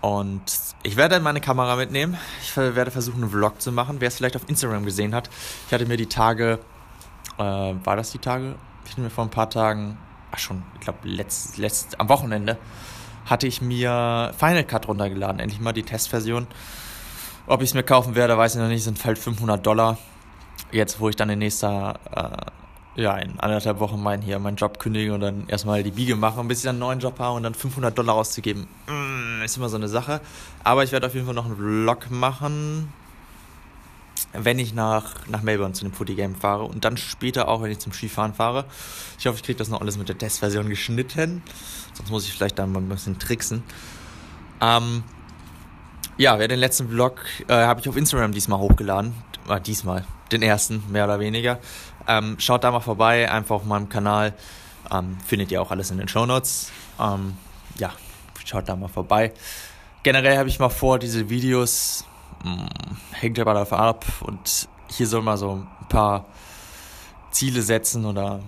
Und 0.00 0.42
ich 0.84 0.96
werde 0.96 1.18
meine 1.20 1.40
Kamera 1.40 1.76
mitnehmen. 1.76 2.16
Ich 2.42 2.56
werde 2.56 2.90
versuchen, 2.90 3.22
einen 3.22 3.30
Vlog 3.30 3.60
zu 3.60 3.72
machen. 3.72 3.96
Wer 4.00 4.08
es 4.08 4.16
vielleicht 4.16 4.36
auf 4.36 4.48
Instagram 4.48 4.84
gesehen 4.84 5.14
hat, 5.14 5.28
ich 5.66 5.72
hatte 5.72 5.86
mir 5.86 5.96
die 5.96 6.06
Tage, 6.06 6.60
äh, 7.36 7.42
war 7.42 7.96
das 7.96 8.12
die 8.12 8.18
Tage? 8.18 8.54
Ich 8.84 8.92
hatte 8.92 9.00
mir 9.00 9.10
vor 9.10 9.24
ein 9.24 9.30
paar 9.30 9.50
Tagen, 9.50 9.98
ach 10.30 10.38
schon, 10.38 10.62
ich 10.74 10.80
glaube, 10.80 11.00
letzt, 11.02 11.58
letzt, 11.58 12.00
am 12.00 12.08
Wochenende, 12.08 12.58
hatte 13.26 13.46
ich 13.46 13.60
mir 13.60 14.32
Final 14.38 14.64
Cut 14.64 14.86
runtergeladen. 14.86 15.40
Endlich 15.40 15.60
mal 15.60 15.72
die 15.72 15.82
Testversion. 15.82 16.46
Ob 17.50 17.62
ich 17.62 17.70
es 17.70 17.74
mir 17.74 17.82
kaufen 17.82 18.14
werde, 18.14 18.36
weiß 18.36 18.56
ich 18.56 18.60
noch 18.60 18.68
nicht, 18.68 18.84
sind 18.84 19.02
halt 19.06 19.18
500 19.18 19.66
Dollar. 19.66 19.96
Jetzt, 20.70 21.00
wo 21.00 21.08
ich 21.08 21.16
dann 21.16 21.30
in 21.30 21.38
nächster, 21.38 21.98
äh, 22.94 23.00
ja, 23.00 23.16
in 23.16 23.40
anderthalb 23.40 23.80
Wochen 23.80 24.02
mein, 24.02 24.20
hier 24.20 24.38
meinen 24.38 24.56
Job 24.56 24.78
kündige 24.78 25.14
und 25.14 25.20
dann 25.20 25.48
erstmal 25.48 25.82
die 25.82 25.90
Biege 25.90 26.14
mache, 26.14 26.44
bis 26.44 26.58
ich 26.58 26.64
dann 26.64 26.74
einen 26.74 26.80
neuen 26.80 27.00
Job 27.00 27.18
habe 27.18 27.36
und 27.36 27.44
dann 27.44 27.54
500 27.54 27.96
Dollar 27.96 28.16
auszugeben, 28.16 28.68
mm, 28.86 29.42
ist 29.42 29.56
immer 29.56 29.70
so 29.70 29.78
eine 29.78 29.88
Sache. 29.88 30.20
Aber 30.62 30.84
ich 30.84 30.92
werde 30.92 31.06
auf 31.06 31.14
jeden 31.14 31.24
Fall 31.24 31.34
noch 31.34 31.46
einen 31.46 31.56
Vlog 31.56 32.10
machen, 32.10 32.92
wenn 34.34 34.58
ich 34.58 34.74
nach, 34.74 35.26
nach 35.28 35.40
Melbourne 35.40 35.72
zu 35.72 35.84
dem 35.86 35.94
Footy 35.94 36.16
Game 36.16 36.34
fahre 36.34 36.64
und 36.64 36.84
dann 36.84 36.98
später 36.98 37.48
auch, 37.48 37.62
wenn 37.62 37.70
ich 37.70 37.78
zum 37.78 37.94
Skifahren 37.94 38.34
fahre. 38.34 38.66
Ich 39.18 39.26
hoffe, 39.26 39.36
ich 39.36 39.42
kriege 39.42 39.56
das 39.56 39.70
noch 39.70 39.80
alles 39.80 39.96
mit 39.96 40.10
der 40.10 40.18
Testversion 40.18 40.68
geschnitten. 40.68 41.42
Sonst 41.94 42.10
muss 42.10 42.26
ich 42.26 42.34
vielleicht 42.34 42.58
dann 42.58 42.72
mal 42.72 42.80
ein 42.80 42.90
bisschen 42.90 43.18
tricksen. 43.18 43.62
Ähm, 44.60 45.02
ja, 46.18 46.38
wer 46.38 46.48
den 46.48 46.58
letzten 46.58 46.88
Vlog 46.88 47.20
äh, 47.46 47.54
habe 47.54 47.80
ich 47.80 47.88
auf 47.88 47.96
Instagram 47.96 48.32
diesmal 48.32 48.58
hochgeladen. 48.58 49.14
Äh, 49.48 49.60
diesmal, 49.60 50.04
den 50.32 50.42
ersten, 50.42 50.82
mehr 50.90 51.04
oder 51.04 51.20
weniger. 51.20 51.58
Ähm, 52.08 52.36
schaut 52.40 52.64
da 52.64 52.72
mal 52.72 52.80
vorbei, 52.80 53.30
einfach 53.30 53.56
auf 53.56 53.64
meinem 53.64 53.88
Kanal. 53.88 54.34
Ähm, 54.90 55.16
findet 55.24 55.52
ihr 55.52 55.62
auch 55.62 55.70
alles 55.70 55.90
in 55.90 55.98
den 55.98 56.08
Show 56.08 56.26
Notes. 56.26 56.72
Ähm, 57.00 57.36
ja, 57.78 57.92
schaut 58.44 58.68
da 58.68 58.74
mal 58.74 58.88
vorbei. 58.88 59.32
Generell 60.02 60.38
habe 60.38 60.48
ich 60.48 60.58
mal 60.58 60.68
vor, 60.68 60.98
diese 60.98 61.30
Videos, 61.30 62.04
mh, 62.44 62.52
hm, 62.52 62.68
hängt 63.12 63.38
aber 63.38 63.54
davon 63.54 63.78
ab. 63.78 64.04
Und 64.20 64.68
hier 64.88 65.06
soll 65.06 65.22
mal 65.22 65.36
so 65.36 65.52
ein 65.52 65.88
paar 65.88 66.26
Ziele 67.30 67.62
setzen 67.62 68.04
oder 68.04 68.40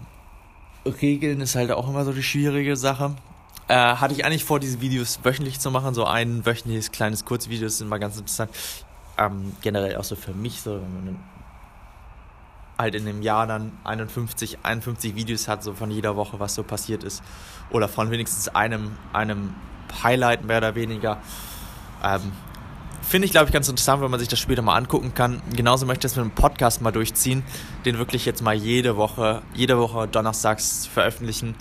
Regeln 0.85 1.41
ist 1.41 1.55
halt 1.55 1.71
auch 1.71 1.89
immer 1.89 2.05
so 2.05 2.12
die 2.12 2.23
schwierige 2.23 2.75
Sache. 2.75 3.15
Äh, 3.71 3.97
hatte 3.97 4.12
ich 4.15 4.25
eigentlich 4.25 4.45
vor, 4.45 4.59
diese 4.59 4.81
Videos 4.81 5.21
wöchentlich 5.23 5.61
zu 5.61 5.71
machen. 5.71 5.95
So 5.95 6.05
ein 6.05 6.45
wöchentliches 6.45 6.91
kleines 6.91 7.25
Kurzvideo 7.25 7.69
ist 7.69 7.81
immer 7.81 8.00
ganz 8.00 8.19
interessant. 8.19 8.50
Ähm, 9.17 9.53
generell 9.62 9.97
auch 9.97 10.03
so 10.03 10.17
für 10.17 10.33
mich, 10.33 10.61
so 10.61 10.73
wenn 10.73 11.05
man 11.05 11.25
halt 12.77 12.97
in 12.97 13.05
dem 13.05 13.23
Jahr 13.23 13.47
dann 13.47 13.71
51, 13.85 14.59
51 14.65 15.15
Videos 15.15 15.47
hat, 15.47 15.62
so 15.62 15.75
von 15.75 15.93
jeder 15.93 16.17
Woche, 16.17 16.41
was 16.41 16.57
so 16.57 16.65
passiert 16.65 17.05
ist. 17.05 17.23
Oder 17.71 17.87
von 17.87 18.11
wenigstens 18.11 18.49
einem, 18.49 18.97
einem 19.12 19.55
Highlight 20.03 20.45
mehr 20.45 20.59
oder 20.59 20.75
weniger. 20.75 21.19
Ähm, 22.03 22.33
Finde 23.03 23.27
ich, 23.27 23.31
glaube 23.31 23.47
ich, 23.47 23.53
ganz 23.53 23.69
interessant, 23.69 24.03
wenn 24.03 24.11
man 24.11 24.19
sich 24.19 24.29
das 24.29 24.41
später 24.41 24.62
mal 24.62 24.75
angucken 24.75 25.15
kann. 25.15 25.43
Genauso 25.55 25.87
möchte 25.87 26.07
ich 26.07 26.12
das 26.12 26.17
mit 26.17 26.25
einem 26.25 26.35
Podcast 26.35 26.83
mal 26.83 26.91
durchziehen, 26.91 27.45
den 27.85 27.99
wirklich 27.99 28.27
jetzt 28.27 28.43
mal 28.43 28.55
jede 28.55 28.97
Woche, 28.97 29.43
jede 29.55 29.79
Woche 29.79 30.09
donnerstags 30.09 30.87
veröffentlichen. 30.87 31.55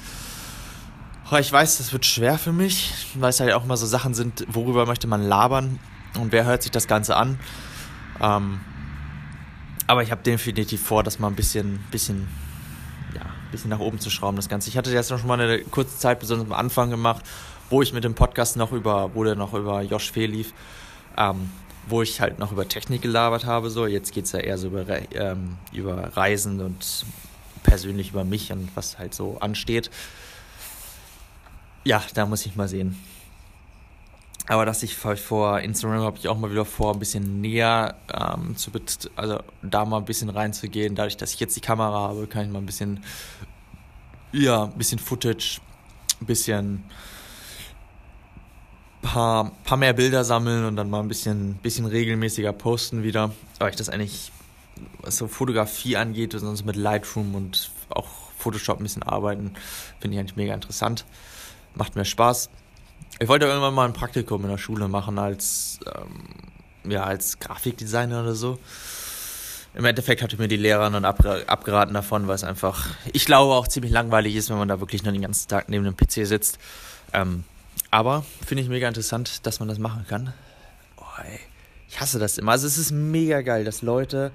Ich 1.37 1.51
weiß, 1.51 1.77
das 1.77 1.93
wird 1.93 2.07
schwer 2.07 2.39
für 2.39 2.51
mich, 2.51 2.91
weil 3.13 3.29
es 3.29 3.39
halt 3.39 3.53
auch 3.53 3.63
mal 3.63 3.77
so 3.77 3.85
Sachen 3.85 4.15
sind, 4.15 4.47
worüber 4.49 4.87
möchte 4.87 5.05
man 5.05 5.21
labern 5.21 5.79
und 6.19 6.31
wer 6.31 6.43
hört 6.45 6.63
sich 6.63 6.71
das 6.71 6.87
Ganze 6.87 7.15
an. 7.15 7.39
Ähm, 8.19 8.59
aber 9.85 10.01
ich 10.01 10.09
habe 10.09 10.23
definitiv 10.23 10.81
vor, 10.81 11.03
das 11.03 11.19
mal 11.19 11.27
ein 11.27 11.35
bisschen, 11.35 11.79
bisschen, 11.91 12.27
ja, 13.13 13.21
bisschen 13.51 13.69
nach 13.69 13.79
oben 13.79 13.99
zu 13.99 14.09
schrauben, 14.09 14.37
das 14.37 14.49
Ganze. 14.49 14.69
Ich 14.69 14.77
hatte 14.77 14.91
jetzt 14.91 15.11
noch 15.11 15.19
schon 15.19 15.27
mal 15.27 15.39
eine 15.39 15.59
kurze 15.59 15.99
Zeit, 15.99 16.19
besonders 16.19 16.47
am 16.47 16.53
Anfang 16.53 16.89
gemacht, 16.89 17.23
wo 17.69 17.83
ich 17.83 17.93
mit 17.93 18.03
dem 18.03 18.15
Podcast 18.15 18.57
noch 18.57 18.71
über, 18.71 19.13
wo 19.13 19.23
der 19.23 19.35
noch 19.35 19.53
über 19.53 19.83
Josh 19.83 20.11
Fee 20.11 20.25
lief, 20.25 20.53
ähm, 21.15 21.51
wo 21.87 22.01
ich 22.01 22.21
halt 22.21 22.39
noch 22.39 22.51
über 22.51 22.67
Technik 22.67 23.03
gelabert 23.03 23.45
habe. 23.45 23.69
So, 23.69 23.85
jetzt 23.85 24.13
geht 24.13 24.25
es 24.25 24.31
ja 24.31 24.39
eher 24.39 24.57
so 24.57 24.69
über, 24.69 24.85
ähm, 25.13 25.57
über 25.73 26.17
Reisen 26.17 26.59
und 26.59 27.05
persönlich 27.61 28.09
über 28.09 28.23
mich 28.23 28.51
und 28.51 28.69
was 28.75 28.97
halt 28.97 29.13
so 29.13 29.37
ansteht. 29.39 29.91
Ja, 31.83 32.03
da 32.13 32.25
muss 32.25 32.45
ich 32.45 32.55
mal 32.55 32.67
sehen. 32.67 32.97
Aber 34.49 34.65
dass 34.65 34.81
ich 34.81 34.95
vor 34.95 35.59
Instagram 35.59 36.01
habe 36.01 36.17
ich 36.17 36.27
auch 36.27 36.37
mal 36.37 36.49
wieder 36.49 36.65
vor, 36.65 36.93
ein 36.93 36.99
bisschen 36.99 37.39
näher 37.39 37.95
ähm, 38.11 38.57
zu 38.57 38.71
also 39.15 39.39
da 39.61 39.85
mal 39.85 39.97
ein 39.97 40.05
bisschen 40.05 40.29
reinzugehen. 40.29 40.95
Dadurch, 40.95 41.17
dass 41.17 41.35
ich 41.35 41.39
jetzt 41.39 41.55
die 41.55 41.61
Kamera 41.61 42.09
habe, 42.09 42.25
kann 42.25 42.45
ich 42.45 42.51
mal 42.51 42.57
ein 42.57 42.65
bisschen, 42.65 43.03
ja, 44.31 44.63
ein 44.63 44.73
bisschen 44.77 44.97
Footage, 44.97 45.61
ein 46.19 46.25
bisschen 46.25 46.83
paar, 49.03 49.51
paar 49.65 49.77
mehr 49.77 49.93
Bilder 49.93 50.23
sammeln 50.23 50.65
und 50.65 50.75
dann 50.75 50.89
mal 50.89 51.01
ein 51.01 51.07
bisschen, 51.07 51.53
bisschen 51.55 51.85
regelmäßiger 51.85 52.51
posten 52.51 53.03
wieder. 53.03 53.31
Weil 53.59 53.69
ich 53.69 53.75
das 53.75 53.89
eigentlich, 53.89 54.31
was 55.01 55.17
so 55.17 55.27
Fotografie 55.27 55.95
angeht, 55.95 56.33
sonst 56.33 56.65
mit 56.65 56.75
Lightroom 56.75 57.35
und 57.35 57.69
auch 57.89 58.07
Photoshop 58.39 58.79
ein 58.79 58.83
bisschen 58.83 59.03
arbeiten, 59.03 59.53
finde 59.99 60.15
ich 60.15 60.19
eigentlich 60.19 60.37
mega 60.37 60.55
interessant. 60.55 61.05
Macht 61.79 61.95
mir 61.95 62.03
Spaß. 62.03 62.49
Ich 63.19 63.29
wollte 63.29 63.45
irgendwann 63.45 63.73
mal 63.73 63.85
ein 63.85 63.93
Praktikum 63.93 64.43
in 64.43 64.49
der 64.49 64.57
Schule 64.57 64.89
machen 64.89 65.17
als, 65.17 65.79
ähm, 65.85 66.91
ja, 66.91 67.05
als 67.05 67.39
Grafikdesigner 67.39 68.21
oder 68.21 68.35
so. 68.35 68.59
Im 69.73 69.85
Endeffekt 69.85 70.21
hatte 70.21 70.35
mir 70.35 70.49
die 70.49 70.57
Lehrerin 70.57 70.91
dann 70.91 71.05
abgeraten 71.05 71.93
davon, 71.93 72.27
weil 72.27 72.35
es 72.35 72.43
einfach, 72.43 72.87
ich 73.13 73.25
glaube, 73.25 73.53
auch 73.53 73.65
ziemlich 73.69 73.93
langweilig 73.93 74.35
ist, 74.35 74.49
wenn 74.49 74.57
man 74.57 74.67
da 74.67 74.81
wirklich 74.81 75.03
nur 75.03 75.13
den 75.13 75.21
ganzen 75.21 75.47
Tag 75.47 75.69
neben 75.69 75.85
dem 75.85 75.95
PC 75.95 76.27
sitzt. 76.27 76.59
Ähm, 77.13 77.45
aber 77.91 78.25
finde 78.45 78.61
ich 78.63 78.67
mega 78.69 78.89
interessant, 78.89 79.45
dass 79.45 79.59
man 79.59 79.69
das 79.69 79.79
machen 79.79 80.05
kann. 80.05 80.33
Oh. 80.97 81.03
Ich 81.87 82.01
hasse 82.01 82.19
das 82.19 82.37
immer. 82.37 82.51
Also 82.51 82.67
es 82.67 82.77
ist 82.77 82.91
mega 82.91 83.39
geil, 83.41 83.63
dass 83.63 83.81
Leute 83.81 84.33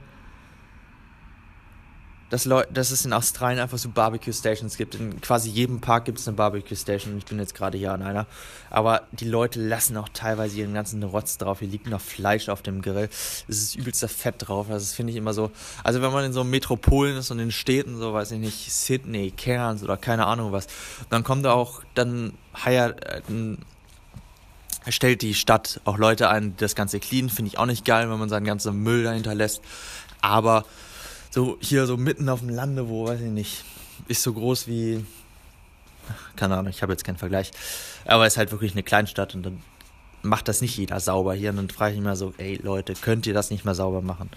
dass, 2.30 2.44
Leu 2.44 2.64
dass 2.72 2.90
es 2.90 3.04
in 3.04 3.12
Australien 3.12 3.60
einfach 3.60 3.78
so 3.78 3.88
Barbecue-Stations 3.88 4.76
gibt. 4.76 4.94
In 4.94 5.20
quasi 5.20 5.50
jedem 5.50 5.80
Park 5.80 6.06
gibt 6.06 6.18
es 6.18 6.26
eine 6.26 6.36
Barbecue-Station. 6.36 7.18
Ich 7.18 7.24
bin 7.24 7.38
jetzt 7.38 7.54
gerade 7.54 7.78
hier 7.78 7.92
an 7.92 8.02
einer. 8.02 8.26
Aber 8.70 9.02
die 9.12 9.26
Leute 9.26 9.60
lassen 9.60 9.96
auch 9.96 10.08
teilweise 10.08 10.58
ihren 10.58 10.74
ganzen 10.74 11.02
Rotz 11.02 11.38
drauf. 11.38 11.60
Hier 11.60 11.68
liegt 11.68 11.86
noch 11.86 12.00
Fleisch 12.00 12.48
auf 12.48 12.62
dem 12.62 12.82
Grill. 12.82 13.08
Es 13.48 13.58
ist 13.58 13.76
übelster 13.76 14.08
Fett 14.08 14.36
drauf. 14.38 14.68
Also 14.68 14.84
das 14.84 14.94
finde 14.94 15.12
ich 15.12 15.16
immer 15.16 15.34
so. 15.34 15.50
Also 15.82 16.02
wenn 16.02 16.12
man 16.12 16.24
in 16.24 16.32
so 16.32 16.44
Metropolen 16.44 17.16
ist 17.16 17.30
und 17.30 17.38
in 17.38 17.50
Städten, 17.50 17.96
so 17.98 18.12
weiß 18.12 18.32
ich 18.32 18.38
nicht, 18.38 18.72
Sydney, 18.72 19.30
Cairns 19.30 19.82
oder 19.82 19.96
keine 19.96 20.26
Ahnung 20.26 20.52
was, 20.52 20.66
dann 21.10 21.24
kommt 21.24 21.44
da 21.44 21.52
auch, 21.52 21.82
dann 21.94 22.32
heiert, 22.64 23.04
äh, 23.04 23.20
stellt 24.88 25.22
die 25.22 25.34
Stadt 25.34 25.80
auch 25.84 25.98
Leute 25.98 26.28
ein, 26.28 26.56
die 26.56 26.60
das 26.60 26.74
Ganze 26.74 27.00
clean. 27.00 27.30
Finde 27.30 27.48
ich 27.48 27.58
auch 27.58 27.66
nicht 27.66 27.84
geil, 27.84 28.10
wenn 28.10 28.18
man 28.18 28.28
seinen 28.28 28.44
ganzen 28.44 28.82
Müll 28.82 29.04
dahinter 29.04 29.34
lässt. 29.34 29.62
Aber 30.20 30.64
so 31.34 31.58
hier 31.60 31.84
so 31.86 31.96
mitten 31.96 32.28
auf 32.28 32.40
dem 32.40 32.48
Lande, 32.48 32.88
wo, 32.88 33.08
weiß 33.08 33.20
ich 33.20 33.30
nicht, 33.30 33.64
ist 34.06 34.22
so 34.22 34.32
groß 34.32 34.68
wie, 34.68 35.04
keine 36.36 36.56
Ahnung, 36.56 36.70
ich 36.70 36.80
habe 36.80 36.92
jetzt 36.92 37.02
keinen 37.02 37.16
Vergleich, 37.16 37.50
aber 38.04 38.24
ist 38.24 38.36
halt 38.36 38.52
wirklich 38.52 38.70
eine 38.70 38.84
Kleinstadt 38.84 39.34
und 39.34 39.42
dann 39.42 39.60
macht 40.22 40.46
das 40.46 40.60
nicht 40.60 40.76
jeder 40.76 41.00
sauber 41.00 41.34
hier 41.34 41.50
und 41.50 41.56
dann 41.56 41.70
frage 41.70 41.94
ich 41.94 41.98
mich 41.98 42.06
mal 42.06 42.14
so, 42.14 42.32
ey 42.38 42.60
Leute, 42.62 42.94
könnt 42.94 43.26
ihr 43.26 43.34
das 43.34 43.50
nicht 43.50 43.64
mal 43.64 43.74
sauber 43.74 44.00
machen? 44.00 44.30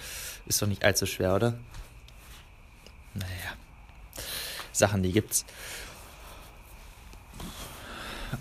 Ist 0.48 0.60
doch 0.60 0.66
nicht 0.66 0.84
allzu 0.84 1.06
schwer, 1.06 1.36
oder? 1.36 1.54
Naja, 3.14 3.54
Sachen, 4.72 5.04
die 5.04 5.12
gibt's. 5.12 5.46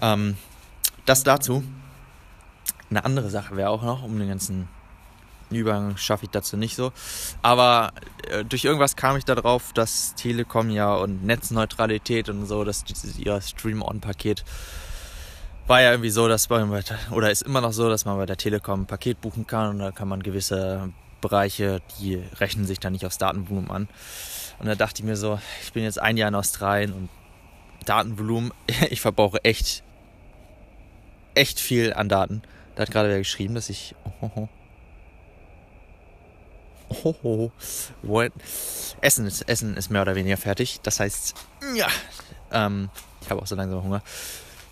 Ähm, 0.00 0.38
das 1.04 1.25
dazu. 1.25 1.62
Eine 2.88 3.04
andere 3.04 3.28
Sache 3.28 3.54
wäre 3.54 3.68
auch 3.68 3.82
noch, 3.82 4.02
um 4.02 4.18
den 4.18 4.28
ganzen 4.28 4.66
Übergang 5.50 5.97
schaffe 5.97 6.25
ich 6.25 6.31
dazu 6.31 6.57
nicht 6.57 6.76
so. 6.76 6.93
Aber 7.43 7.93
äh, 8.31 8.45
durch 8.45 8.65
irgendwas 8.65 8.97
kam 8.97 9.17
ich 9.17 9.25
darauf, 9.25 9.73
dass 9.73 10.15
Telekom 10.15 10.71
ja 10.71 10.95
und 10.95 11.25
Netzneutralität 11.25 12.29
und 12.29 12.47
so, 12.47 12.65
dass 12.65 12.85
ihr 13.19 13.41
Stream-On-Paket 13.41 14.45
war 15.67 15.83
ja 15.83 15.91
irgendwie 15.91 16.11
so, 16.11 16.29
dass 16.29 16.49
man 16.49 16.73
oder 17.11 17.31
ist 17.31 17.43
immer 17.43 17.61
noch 17.61 17.73
so, 17.73 17.88
dass 17.88 18.05
man 18.05 18.17
bei 18.17 18.26
der 18.26 18.37
Telekom 18.37 18.83
ein 18.83 18.87
Paket 18.87 19.21
buchen 19.21 19.47
kann 19.47 19.71
und 19.71 19.79
da 19.81 19.91
kann 19.91 20.09
man 20.09 20.23
gewisse 20.23 20.93
Bereiche, 21.21 21.81
die 21.99 22.23
rechnen 22.38 22.67
sich 22.67 22.79
dann 22.79 22.93
nicht 22.93 23.05
aufs 23.05 23.19
Datenvolumen 23.19 23.71
an. 23.71 23.88
Und 24.59 24.67
da 24.67 24.75
dachte 24.75 25.03
ich 25.03 25.05
mir 25.05 25.17
so, 25.17 25.41
ich 25.62 25.73
bin 25.73 25.83
jetzt 25.83 26.00
ein 26.00 26.17
Jahr 26.17 26.29
in 26.29 26.35
Australien 26.35 26.93
und 26.93 27.09
Datenvolumen, 27.85 28.53
ich 28.91 29.00
verbrauche 29.00 29.43
echt, 29.45 29.83
echt 31.35 31.59
viel 31.59 31.93
an 31.93 32.09
Daten. 32.09 32.43
Da 32.75 32.83
hat 32.83 32.91
gerade 32.91 33.09
wer 33.09 33.19
geschrieben, 33.19 33.55
dass 33.55 33.69
ich, 33.71 33.95
oh, 34.21 34.31
oh, 34.37 34.49
oh, 36.88 37.14
Hoho. 37.23 37.52
What? 38.02 38.33
Essen 39.00 39.26
ist, 39.26 39.43
Essen 39.49 39.76
ist 39.76 39.90
mehr 39.90 40.02
oder 40.02 40.14
weniger 40.14 40.37
fertig. 40.37 40.81
Das 40.83 41.00
heißt, 41.00 41.35
ja, 41.75 41.88
ähm, 42.50 42.88
ich 43.21 43.31
habe 43.31 43.43
auch 43.43 43.47
so 43.47 43.55
langsam 43.55 43.83
Hunger. 43.83 44.02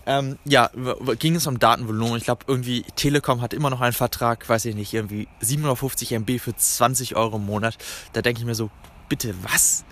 Ähm, 0.07 0.37
ja, 0.45 0.69
ging 1.17 1.35
es 1.35 1.47
um 1.47 1.57
Datenvolumen. 1.57 2.17
Ich 2.17 2.25
glaube, 2.25 2.45
irgendwie 2.47 2.83
Telekom 2.95 3.41
hat 3.41 3.53
immer 3.53 3.69
noch 3.69 3.81
einen 3.81 3.93
Vertrag, 3.93 4.47
weiß 4.47 4.65
ich 4.65 4.75
nicht, 4.75 4.93
irgendwie 4.93 5.27
750 5.39 6.11
MB 6.11 6.39
für 6.39 6.55
20 6.55 7.15
Euro 7.15 7.37
im 7.37 7.45
Monat. 7.45 7.77
Da 8.13 8.21
denke 8.21 8.39
ich 8.39 8.45
mir 8.45 8.55
so, 8.55 8.69
bitte 9.09 9.33
was? 9.43 9.83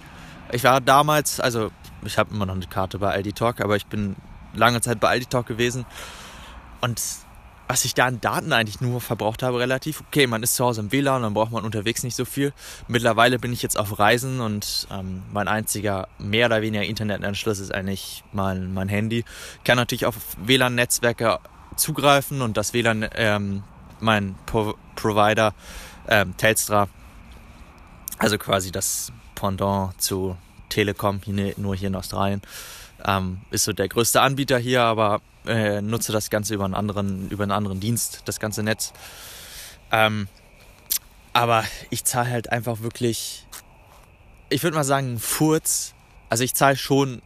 Ich 0.52 0.64
war 0.64 0.82
damals, 0.82 1.40
also 1.40 1.72
ich 2.06 2.18
habe 2.18 2.34
immer 2.34 2.46
noch 2.46 2.54
eine 2.54 2.68
Karte 2.68 3.00
bei 3.00 3.12
Aldi 3.12 3.34
Talk, 3.34 3.60
aber 3.60 3.76
ich 3.76 3.88
bin 3.88 4.16
lange 4.54 4.82
Zeit 4.82 5.00
bei 5.00 5.10
Aldi 5.10 5.26
Talk 5.26 5.48
gewesen. 5.48 5.86
Und 6.82 7.02
was 7.68 7.86
ich 7.86 7.94
da 7.94 8.06
an 8.06 8.22
Daten 8.22 8.54
eigentlich 8.54 8.82
nur 8.82 9.02
verbraucht 9.02 9.42
habe, 9.42 9.60
relativ. 9.60 10.04
Okay, 10.08 10.28
man 10.28 10.44
ist 10.44 10.56
zu 10.56 10.66
Hause 10.66 10.82
im 10.82 10.92
WLAN, 10.92 11.22
dann 11.22 11.34
braucht 11.34 11.52
man 11.52 11.64
unterwegs 11.64 12.04
nicht 12.04 12.16
so 12.16 12.26
viel. 12.26 12.54
Mittlerweile 12.88 13.40
bin 13.40 13.54
ich 13.54 13.62
jetzt 13.62 13.80
auf 13.80 14.00
Reisen 14.00 14.42
und 14.42 14.88
ähm, 14.92 15.24
mein 15.32 15.48
einziger 15.48 16.08
mehr 16.20 16.48
oder 16.48 16.62
weniger 16.62 16.84
Internetanschluss 16.84 17.60
ist 17.60 17.74
eigentlich 17.74 18.24
mein, 18.32 18.74
mein 18.74 18.90
Handy. 18.90 19.26
Ich 19.58 19.64
kann 19.64 19.78
natürlich 19.78 20.06
auf 20.06 20.16
WLAN-Netzwerke 20.46 21.40
zugreifen 21.76 22.42
und 22.42 22.58
das 22.58 22.74
WLAN, 22.74 23.08
ähm, 23.16 23.64
mein 24.00 24.36
Pro 24.46 24.76
Provider, 24.96 25.54
ähm, 26.08 26.36
Telstra, 26.38 26.88
also 28.20 28.38
quasi 28.38 28.72
das 28.72 29.12
Pendant 29.36 30.00
zu 30.00 30.38
Telekom, 30.70 31.22
hier, 31.24 31.54
nur 31.58 31.76
hier 31.76 31.88
in 31.88 31.96
Australien, 31.96 32.42
ähm, 33.06 33.42
ist 33.52 33.66
so 33.66 33.74
der 33.74 33.88
größte 33.88 34.22
Anbieter 34.22 34.58
hier, 34.58 34.84
aber 34.84 35.22
äh, 35.46 35.82
nutze 35.82 36.12
das 36.12 36.30
Ganze 36.30 36.54
über 36.54 36.66
einen 36.66 36.74
anderen, 36.74 37.30
über 37.30 37.44
einen 37.44 37.52
anderen 37.52 37.80
Dienst, 37.80 38.22
das 38.26 38.40
ganze 38.40 38.64
Netz. 38.64 38.94
Ähm, 39.92 40.28
aber 41.34 41.64
ich 41.90 42.04
zahle 42.04 42.30
halt 42.30 42.52
einfach 42.52 42.82
wirklich, 42.82 43.46
ich 44.50 44.64
würde 44.64 44.76
mal 44.76 44.84
sagen, 44.84 45.20
Furz. 45.20 45.94
Also 46.30 46.44
ich 46.44 46.54
zahle 46.54 46.78
schon, 46.78 47.22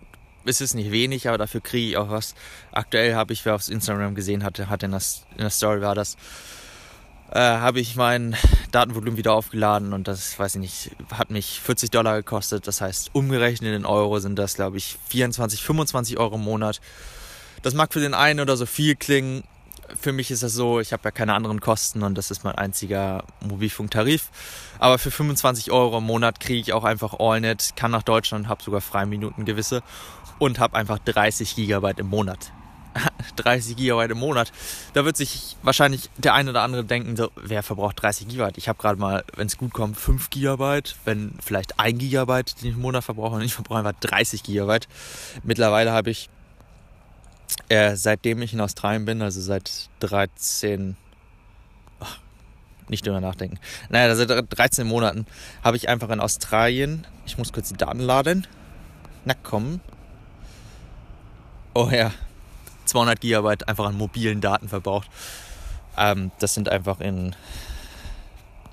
es 0.46 0.62
ist 0.62 0.74
nicht 0.74 0.92
wenig, 0.92 1.28
aber 1.28 1.38
dafür 1.38 1.62
kriege 1.62 1.90
ich 1.90 1.98
auch 1.98 2.10
was. 2.10 2.36
Aktuell 2.72 3.16
habe 3.16 3.34
ich, 3.34 3.46
wer 3.46 3.56
auf 3.56 3.70
Instagram 3.70 4.16
gesehen 4.16 4.44
hatte, 4.44 4.70
hat 4.70 4.84
in 4.84 4.92
der, 4.92 5.02
in 5.32 5.40
der 5.40 5.50
Story 5.50 5.82
war 5.82 5.96
das, 5.96 6.18
äh, 7.32 7.40
habe 7.40 7.80
ich 7.80 7.96
mein 7.96 8.36
Datenvolumen 8.72 9.18
wieder 9.18 9.34
aufgeladen 9.34 9.94
und 9.94 10.08
das, 10.08 10.38
weiß 10.38 10.56
ich 10.56 10.62
nicht, 10.62 10.92
hat 11.14 11.30
mich 11.30 11.60
40 11.62 11.92
Dollar 11.92 12.16
gekostet. 12.18 12.68
Das 12.68 12.82
heißt, 12.82 13.12
umgerechnet 13.14 13.76
in 13.76 13.86
Euro 13.86 14.20
sind 14.20 14.38
das, 14.38 14.56
glaube 14.56 14.78
ich, 14.78 14.98
24, 15.10 15.62
25 15.64 16.18
Euro 16.18 16.36
im 16.36 16.44
Monat. 16.44 16.80
Das 17.64 17.74
mag 17.74 17.92
für 17.92 18.00
den 18.00 18.14
einen 18.14 18.40
oder 18.40 18.56
so 18.56 18.66
viel 18.66 18.96
klingen. 18.96 19.44
Für 20.00 20.12
mich 20.12 20.32
ist 20.32 20.44
das 20.44 20.54
so, 20.54 20.80
ich 20.80 20.92
habe 20.92 21.04
ja 21.06 21.12
keine 21.12 21.34
anderen 21.34 21.62
Kosten 21.62 22.04
und 22.04 22.18
das 22.18 22.30
ist 22.30 22.44
mein 22.44 22.56
einziger 22.56 23.24
Mobilfunktarif. 23.42 24.30
Aber 24.80 24.98
für 24.98 25.12
25 25.12 25.72
Euro 25.72 26.00
im 26.00 26.04
Monat 26.04 26.40
kriege 26.40 26.60
ich 26.60 26.74
auch 26.74 26.84
einfach 26.84 27.20
AllNet, 27.20 27.74
kann 27.76 27.92
nach 27.92 28.04
Deutschland, 28.04 28.48
habe 28.48 28.62
sogar 28.62 28.82
Freiminuten 28.82 29.46
gewisse 29.46 29.82
und 30.40 30.60
habe 30.60 30.76
einfach 30.76 31.00
30 31.00 31.56
Gigabyte 31.56 32.00
im 32.00 32.08
Monat. 32.08 32.52
30 33.38 33.76
Gigabyte 33.76 34.12
im 34.12 34.20
Monat. 34.20 34.52
Da 34.94 35.06
wird 35.06 35.18
sich 35.18 35.56
wahrscheinlich 35.64 36.10
der 36.18 36.34
eine 36.34 36.50
oder 36.50 36.62
andere 36.62 36.84
denken, 36.84 37.16
so, 37.16 37.32
wer 37.36 37.64
verbraucht 37.64 38.02
30 38.02 38.28
Gigabyte? 38.28 38.58
Ich 38.58 38.68
habe 38.68 38.80
gerade 38.80 39.00
mal, 39.00 39.24
wenn 39.36 39.48
es 39.48 39.58
gut 39.58 39.74
kommt, 39.74 39.98
5 39.98 40.30
Gigabyte, 40.30 40.96
wenn 41.06 41.34
vielleicht 41.42 41.80
1 41.80 42.00
Gigabyte, 42.00 42.62
den 42.62 42.70
ich 42.70 42.76
im 42.76 42.82
Monat 42.82 43.04
verbrauche 43.04 43.36
und 43.36 43.42
ich 43.42 43.54
verbrauche 43.54 43.80
einfach 43.80 44.00
30 44.00 44.44
Gigabyte. 44.44 44.88
Mittlerweile 45.44 45.92
habe 45.92 46.10
ich, 46.10 46.30
äh, 47.70 47.96
seitdem 47.96 48.42
ich 48.42 48.54
in 48.54 48.62
Australien 48.62 49.06
bin, 49.06 49.22
also 49.22 49.42
seit 49.42 49.90
13, 50.00 50.96
ach, 52.00 52.20
nicht 52.90 53.06
drüber 53.06 53.22
nachdenken, 53.22 53.60
naja, 53.90 54.16
seit 54.16 54.30
13 54.30 54.88
Monaten 54.88 55.26
habe 55.64 55.78
ich 55.78 55.90
einfach 55.90 56.10
in 56.10 56.20
Australien, 56.20 57.08
ich 57.26 57.38
muss 57.38 57.54
kurz 57.54 57.70
die 57.70 57.78
Daten 57.78 58.00
laden, 58.00 58.48
na 59.26 59.34
komm, 59.34 59.82
oh 61.74 61.90
ja, 61.92 62.12
200 62.88 63.20
Gigabyte 63.20 63.68
einfach 63.68 63.86
an 63.86 63.98
mobilen 63.98 64.42
Daten 64.42 64.70
verbraucht. 64.70 65.10
Ähm, 65.98 66.32
das 66.40 66.54
sind 66.54 66.70
einfach 66.70 67.00
in, 67.00 67.36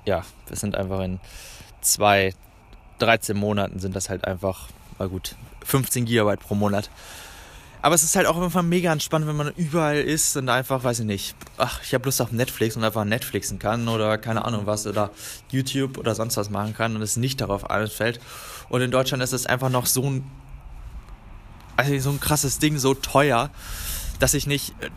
ja, 0.05 0.23
das 0.47 0.59
sind 0.59 0.75
einfach 0.75 1.01
in 1.01 1.19
zwei, 1.81 2.33
13 2.99 3.35
Monaten 3.35 3.79
sind 3.79 3.95
das 3.95 4.09
halt 4.09 4.25
einfach, 4.25 4.67
mal 4.97 5.09
gut, 5.09 5.35
15 5.65 6.05
Gigabyte 6.05 6.39
pro 6.39 6.55
Monat. 6.55 6.89
Aber 7.81 7.93
es 7.93 8.01
ist 8.01 8.15
halt 8.15 8.25
auch 8.25 8.41
einfach 8.41 8.63
mega 8.63 8.91
entspannt, 8.91 9.27
wenn 9.27 9.35
man 9.35 9.53
überall 9.57 9.97
ist 9.97 10.35
und 10.37 10.49
einfach, 10.49 10.83
weiß 10.83 11.01
ich 11.01 11.05
nicht, 11.05 11.35
ach, 11.57 11.81
ich 11.83 11.93
habe 11.93 12.05
Lust 12.05 12.19
auf 12.19 12.31
Netflix 12.31 12.75
und 12.75 12.83
einfach 12.83 13.05
Netflixen 13.05 13.59
kann 13.59 13.87
oder 13.87 14.17
keine 14.17 14.43
Ahnung 14.43 14.65
was 14.65 14.87
oder 14.87 15.11
YouTube 15.51 15.99
oder 15.99 16.15
sonst 16.15 16.35
was 16.35 16.49
machen 16.49 16.73
kann 16.73 16.95
und 16.95 17.03
es 17.03 17.15
nicht 17.15 17.41
darauf 17.41 17.69
anfällt. 17.69 18.19
Und 18.69 18.81
in 18.81 18.89
Deutschland 18.89 19.21
ist 19.21 19.33
es 19.33 19.45
einfach 19.45 19.69
noch 19.69 19.85
so 19.85 20.01
ein, 20.01 20.23
also 21.77 21.95
so 21.99 22.09
ein 22.09 22.19
krasses 22.19 22.57
Ding, 22.57 22.79
so 22.79 22.95
teuer, 22.95 23.51
dass 24.19 24.33
ich 24.33 24.47
nicht, 24.47 24.73
äh, 24.81 24.89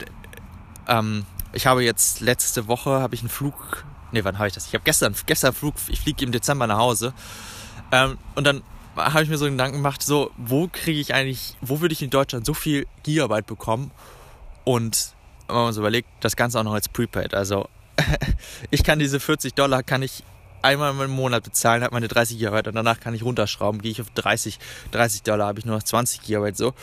ähm, 0.88 1.26
ich 1.52 1.66
habe 1.66 1.82
jetzt 1.82 2.20
letzte 2.20 2.68
Woche 2.68 2.90
habe 2.90 3.14
ich 3.14 3.20
einen 3.20 3.28
Flug, 3.28 3.84
nee, 4.12 4.24
wann 4.24 4.38
habe 4.38 4.48
ich 4.48 4.54
das? 4.54 4.66
Ich 4.66 4.74
habe 4.74 4.84
gestern, 4.84 5.14
gestern 5.26 5.52
Flug, 5.52 5.74
ich 5.88 6.00
fliege 6.00 6.24
im 6.24 6.32
Dezember 6.32 6.66
nach 6.66 6.78
Hause 6.78 7.12
ähm, 7.92 8.18
und 8.34 8.46
dann 8.46 8.62
habe 8.96 9.22
ich 9.22 9.28
mir 9.28 9.38
so 9.38 9.44
Gedanken 9.44 9.76
gemacht, 9.78 10.02
so, 10.02 10.32
wo 10.36 10.68
kriege 10.68 11.00
ich 11.00 11.14
eigentlich, 11.14 11.56
wo 11.60 11.80
würde 11.80 11.92
ich 11.92 12.02
in 12.02 12.10
Deutschland 12.10 12.44
so 12.44 12.54
viel 12.54 12.86
Gigabyte 13.04 13.46
bekommen 13.46 13.90
und 14.64 15.14
wenn 15.46 15.56
man 15.56 15.72
so 15.72 15.80
überlegt, 15.80 16.08
das 16.20 16.36
Ganze 16.36 16.58
auch 16.60 16.64
noch 16.64 16.74
als 16.74 16.88
Prepaid, 16.88 17.34
also 17.34 17.68
ich 18.70 18.84
kann 18.84 18.98
diese 18.98 19.20
40 19.20 19.54
Dollar, 19.54 19.82
kann 19.82 20.02
ich 20.02 20.24
einmal 20.62 20.92
im 21.04 21.10
Monat 21.10 21.44
bezahlen, 21.44 21.82
habe 21.82 21.94
meine 21.94 22.08
30 22.08 22.38
Gigabyte 22.38 22.68
und 22.68 22.74
danach 22.74 23.00
kann 23.00 23.14
ich 23.14 23.22
runterschrauben, 23.22 23.80
gehe 23.80 23.92
ich 23.92 24.00
auf 24.00 24.10
30, 24.10 24.58
30 24.90 25.22
Dollar, 25.22 25.48
habe 25.48 25.58
ich 25.58 25.64
nur 25.64 25.76
noch 25.76 25.82
20 25.82 26.22
Gigabyte 26.22 26.56
so. 26.56 26.74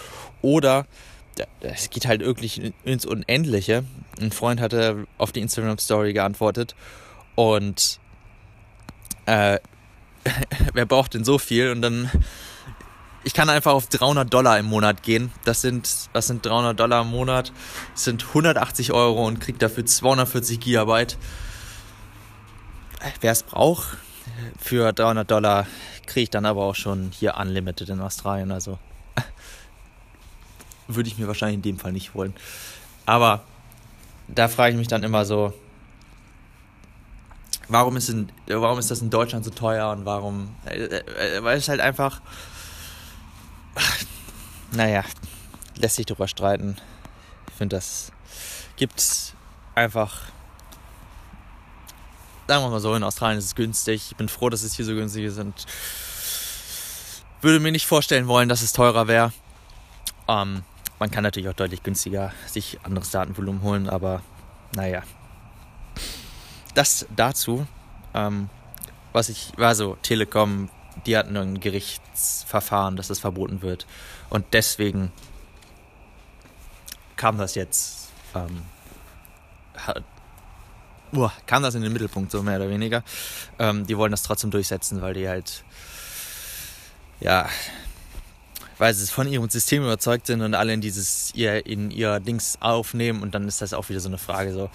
Oder 0.42 0.86
es 1.62 1.90
geht 1.90 2.06
halt 2.06 2.22
wirklich 2.22 2.74
ins 2.84 3.06
Unendliche. 3.06 3.84
Ein 4.20 4.32
Freund 4.32 4.62
hatte 4.62 5.08
auf 5.18 5.32
die 5.32 5.42
Instagram 5.42 5.78
Story 5.78 6.14
geantwortet 6.14 6.76
und 7.36 8.00
äh, 9.26 9.60
wer 10.74 10.86
braucht 10.86 11.14
denn 11.14 11.24
so 11.24 11.38
viel? 11.38 11.72
Und 11.72 11.82
dann, 11.82 12.10
ich 13.24 13.34
kann 13.34 13.50
einfach 13.50 13.74
auf 13.74 13.88
300 13.88 14.32
Dollar 14.34 14.60
im 14.60 14.66
Monat 14.66 15.04
gehen. 15.04 15.32
Das 15.44 15.62
sind, 15.62 15.90
was 16.14 16.28
sind 16.28 16.46
300 16.46 16.80
Dollar 16.80 17.02
im 17.02 17.10
Monat? 17.10 17.52
Das 17.94 18.06
sind 18.06 18.28
180 18.28 18.92
Euro 18.92 19.26
und 19.26 19.40
kriegt 19.40 19.62
dafür 19.62 19.86
240 19.86 20.60
Gigabyte. 20.60 21.18
Wer 23.22 23.32
es 23.32 23.44
braucht, 23.44 23.98
für 24.60 24.94
300 24.94 25.30
Dollar 25.30 25.68
kriege 26.08 26.24
ich 26.24 26.30
dann 26.30 26.46
aber 26.46 26.64
auch 26.64 26.76
schon 26.76 27.12
hier 27.12 27.36
Unlimited 27.38 27.90
in 27.90 28.00
Australien. 28.00 28.52
Also 28.52 28.80
würde 30.88 31.10
ich 31.10 31.18
mir 31.18 31.28
wahrscheinlich 31.28 31.56
in 31.56 31.62
dem 31.62 31.80
Fall 31.80 31.92
nicht 31.92 32.14
holen. 32.14 32.34
Aber 33.06 33.44
da 34.28 34.48
frage 34.48 34.72
ich 34.72 34.78
mich 34.78 34.88
dann 34.88 35.04
immer 35.04 35.26
so, 35.26 35.54
warum 37.68 37.98
ist, 37.98 38.10
in, 38.10 38.30
warum 38.48 38.80
ist 38.80 38.92
das 38.92 39.02
in 39.02 39.10
Deutschland 39.10 39.46
so 39.46 39.52
teuer 39.52 39.92
und 39.92 40.06
warum, 40.06 40.56
äh, 40.66 40.84
äh, 40.84 41.44
weil 41.44 41.58
es 41.58 41.68
halt 41.70 41.80
einfach, 41.80 42.22
naja, 44.72 45.04
lässt 45.78 45.96
sich 45.96 46.06
darüber 46.06 46.28
streiten. 46.28 46.78
Ich 47.50 47.56
finde, 47.56 47.76
das 47.76 48.12
gibt 48.76 49.34
einfach, 49.76 50.22
sagen 52.48 52.64
wir 52.64 52.70
mal 52.70 52.80
so, 52.80 52.96
in 52.96 53.04
Australien 53.04 53.40
ist 53.40 53.46
es 53.46 53.56
günstig. 53.56 54.12
Ich 54.12 54.18
bin 54.18 54.30
froh, 54.30 54.50
dass 54.50 54.64
es 54.64 54.76
hier 54.76 54.86
so 54.86 54.94
günstig 54.94 55.26
ist 55.26 55.40
und 55.40 55.66
würde 57.42 57.60
mir 57.60 57.72
nicht 57.72 57.86
vorstellen 57.86 58.28
wollen, 58.28 58.50
dass 58.50 58.62
es 58.62 58.74
teurer 58.74 59.08
wäre. 59.08 59.32
Ähm, 60.28 60.64
man 61.00 61.12
kann 61.12 61.24
natürlich 61.24 61.50
auch 61.50 61.54
deutlich 61.54 61.84
günstiger 61.84 62.32
sich 62.48 62.80
anderes 62.84 63.12
Datenvolumen 63.12 63.62
holen, 63.62 63.90
aber 63.90 64.22
naja. 64.76 65.04
Das 66.74 67.06
dazu, 67.16 67.68
ähm, 68.14 68.50
was 69.14 69.30
ich, 69.30 69.54
also 69.58 69.98
Telekom, 70.02 70.70
die 71.06 71.18
hatten 71.18 71.36
ein 71.38 71.60
Gerichtsverfahren, 71.60 72.96
dass 72.96 73.08
das 73.08 73.20
verboten 73.20 73.62
wird. 73.62 73.86
Und 74.30 74.46
deswegen 74.54 75.12
kam 77.16 77.38
das 77.38 77.56
jetzt, 77.56 78.10
ähm, 78.34 78.64
uh, 81.16 81.30
kam 81.46 81.64
das 81.64 81.76
in 81.76 81.82
den 81.82 81.94
Mittelpunkt, 81.94 82.32
so 82.32 82.44
mehr 82.44 82.58
oder 82.58 82.70
weniger. 82.70 83.04
Ähm, 83.60 83.86
die 83.86 83.98
wollen 83.98 84.12
das 84.12 84.24
trotzdem 84.24 84.52
durchsetzen, 84.52 85.02
weil 85.02 85.14
die 85.14 85.28
halt, 85.28 85.64
ja, 87.20 87.48
weil 88.78 88.94
sie 88.94 89.08
von 89.08 89.28
ihrem 89.28 89.50
System 89.50 89.84
überzeugt 89.84 90.28
sind 90.28 90.42
und 90.42 90.54
alle 90.54 90.74
in 90.74 90.82
dieses 90.82 91.34
ihr 91.36 91.66
in 91.66 91.92
ihr 91.92 92.20
Dings 92.20 92.58
aufnehmen 92.60 93.22
und 93.22 93.36
dann 93.36 93.48
ist 93.48 93.62
das 93.62 93.74
auch 93.74 93.90
wieder 93.90 94.00
so 94.00 94.10
eine 94.10 94.18
Frage 94.18 94.54
so. 94.54 94.70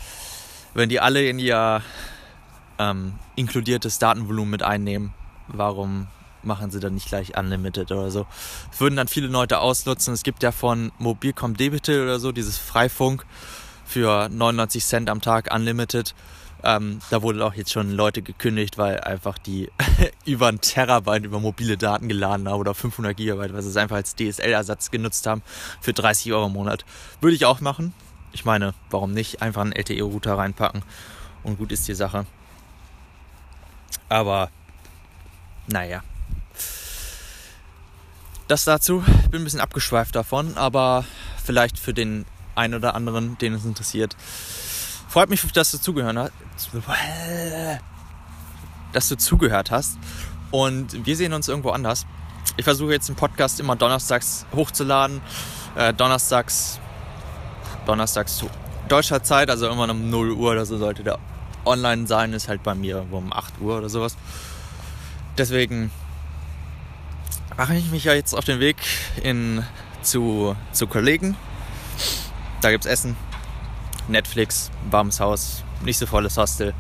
Wenn 0.74 0.88
die 0.88 1.00
alle 1.00 1.28
in 1.28 1.38
ihr 1.38 1.82
ähm, 2.78 3.14
inkludiertes 3.36 3.98
Datenvolumen 3.98 4.50
mit 4.50 4.62
einnehmen 4.62 5.12
warum 5.52 6.06
machen 6.42 6.70
sie 6.70 6.80
dann 6.80 6.94
nicht 6.94 7.08
gleich 7.08 7.36
unlimited 7.36 7.90
oder 7.92 8.10
so? 8.10 8.26
Das 8.70 8.80
würden 8.80 8.96
dann 8.96 9.08
viele 9.08 9.26
Leute 9.26 9.58
ausnutzen. 9.58 10.14
Es 10.14 10.22
gibt 10.22 10.42
ja 10.42 10.52
von 10.52 10.92
Mobilcom 10.98 11.56
Debitel 11.56 12.02
oder 12.02 12.18
so 12.18 12.32
dieses 12.32 12.56
Freifunk 12.56 13.26
für 13.84 14.28
99 14.28 14.84
Cent 14.84 15.10
am 15.10 15.20
Tag 15.20 15.52
unlimited 15.52 16.14
ähm, 16.64 17.00
da 17.10 17.22
wurden 17.22 17.42
auch 17.42 17.54
jetzt 17.54 17.72
schon 17.72 17.90
Leute 17.90 18.22
gekündigt, 18.22 18.78
weil 18.78 19.00
einfach 19.00 19.38
die 19.38 19.70
über 20.24 20.48
ein 20.48 20.60
Terabyte 20.60 21.24
über 21.24 21.40
mobile 21.40 21.76
Daten 21.76 22.08
geladen 22.08 22.48
haben 22.48 22.58
oder 22.58 22.74
500 22.74 23.16
Gigabyte, 23.16 23.52
weil 23.52 23.62
sie 23.62 23.70
es 23.70 23.76
einfach 23.76 23.96
als 23.96 24.14
DSL-Ersatz 24.16 24.90
genutzt 24.90 25.26
haben 25.26 25.42
für 25.80 25.92
30 25.92 26.32
Euro 26.32 26.46
im 26.46 26.52
Monat. 26.52 26.84
Würde 27.20 27.36
ich 27.36 27.46
auch 27.46 27.60
machen. 27.60 27.94
Ich 28.32 28.44
meine, 28.44 28.74
warum 28.90 29.12
nicht? 29.12 29.42
Einfach 29.42 29.62
einen 29.62 29.72
LTE-Router 29.72 30.38
reinpacken 30.38 30.82
und 31.42 31.58
gut 31.58 31.72
ist 31.72 31.88
die 31.88 31.94
Sache. 31.94 32.26
Aber, 34.08 34.50
naja. 35.66 36.02
Das 38.48 38.64
dazu. 38.64 39.04
Bin 39.30 39.42
ein 39.42 39.44
bisschen 39.44 39.60
abgeschweift 39.60 40.14
davon, 40.14 40.56
aber 40.56 41.04
vielleicht 41.44 41.78
für 41.78 41.94
den 41.94 42.26
einen 42.54 42.74
oder 42.74 42.94
anderen, 42.94 43.38
den 43.38 43.54
es 43.54 43.64
interessiert, 43.64 44.16
Freut 45.10 45.28
mich, 45.28 45.42
dass 45.52 45.72
du 45.72 45.78
zugehört 45.78 46.16
hast. 46.16 46.32
Dass 48.92 49.08
du 49.08 49.16
zugehört 49.16 49.72
hast. 49.72 49.98
Und 50.52 51.04
wir 51.04 51.16
sehen 51.16 51.32
uns 51.32 51.48
irgendwo 51.48 51.70
anders. 51.70 52.06
Ich 52.56 52.62
versuche 52.62 52.92
jetzt 52.92 53.08
den 53.08 53.16
Podcast 53.16 53.58
immer 53.58 53.74
donnerstags 53.74 54.46
hochzuladen. 54.54 55.20
Äh, 55.74 55.92
donnerstags, 55.94 56.78
donnerstags 57.86 58.36
zu 58.36 58.48
deutscher 58.88 59.20
Zeit, 59.24 59.50
also 59.50 59.68
immer 59.68 59.90
um 59.90 60.10
0 60.10 60.30
Uhr 60.30 60.52
oder 60.52 60.64
so 60.64 60.78
sollte 60.78 61.02
der 61.02 61.18
online 61.64 62.06
sein. 62.06 62.32
Ist 62.32 62.46
halt 62.46 62.62
bei 62.62 62.76
mir 62.76 63.04
um 63.10 63.32
8 63.32 63.60
Uhr 63.60 63.78
oder 63.78 63.88
sowas. 63.88 64.16
Deswegen 65.36 65.90
mache 67.56 67.74
ich 67.74 67.90
mich 67.90 68.04
ja 68.04 68.14
jetzt 68.14 68.32
auf 68.32 68.44
den 68.44 68.60
Weg 68.60 68.76
in, 69.24 69.64
zu, 70.02 70.54
zu 70.70 70.86
Kollegen. 70.86 71.36
Da 72.60 72.70
gibt 72.70 72.84
es 72.84 72.90
Essen. 72.92 73.16
Netflix, 74.08 74.70
warmes 74.90 75.20
Haus, 75.20 75.64
nicht 75.84 75.98
so 75.98 76.06
volles 76.06 76.36
Hostel, 76.36 76.74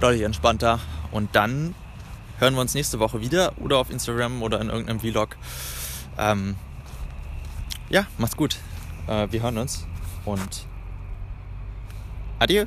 deutlich 0.00 0.22
entspannter. 0.22 0.80
Und 1.12 1.34
dann 1.34 1.74
hören 2.38 2.54
wir 2.54 2.60
uns 2.60 2.74
nächste 2.74 2.98
Woche 2.98 3.20
wieder 3.20 3.52
oder 3.58 3.78
auf 3.78 3.90
Instagram 3.90 4.42
oder 4.42 4.60
in 4.60 4.68
irgendeinem 4.68 5.00
Vlog. 5.00 5.36
Ähm, 6.18 6.56
ja, 7.88 8.06
macht's 8.18 8.36
gut. 8.36 8.56
Äh, 9.06 9.28
wir 9.30 9.42
hören 9.42 9.58
uns 9.58 9.86
und 10.24 10.66
adieu. 12.38 12.66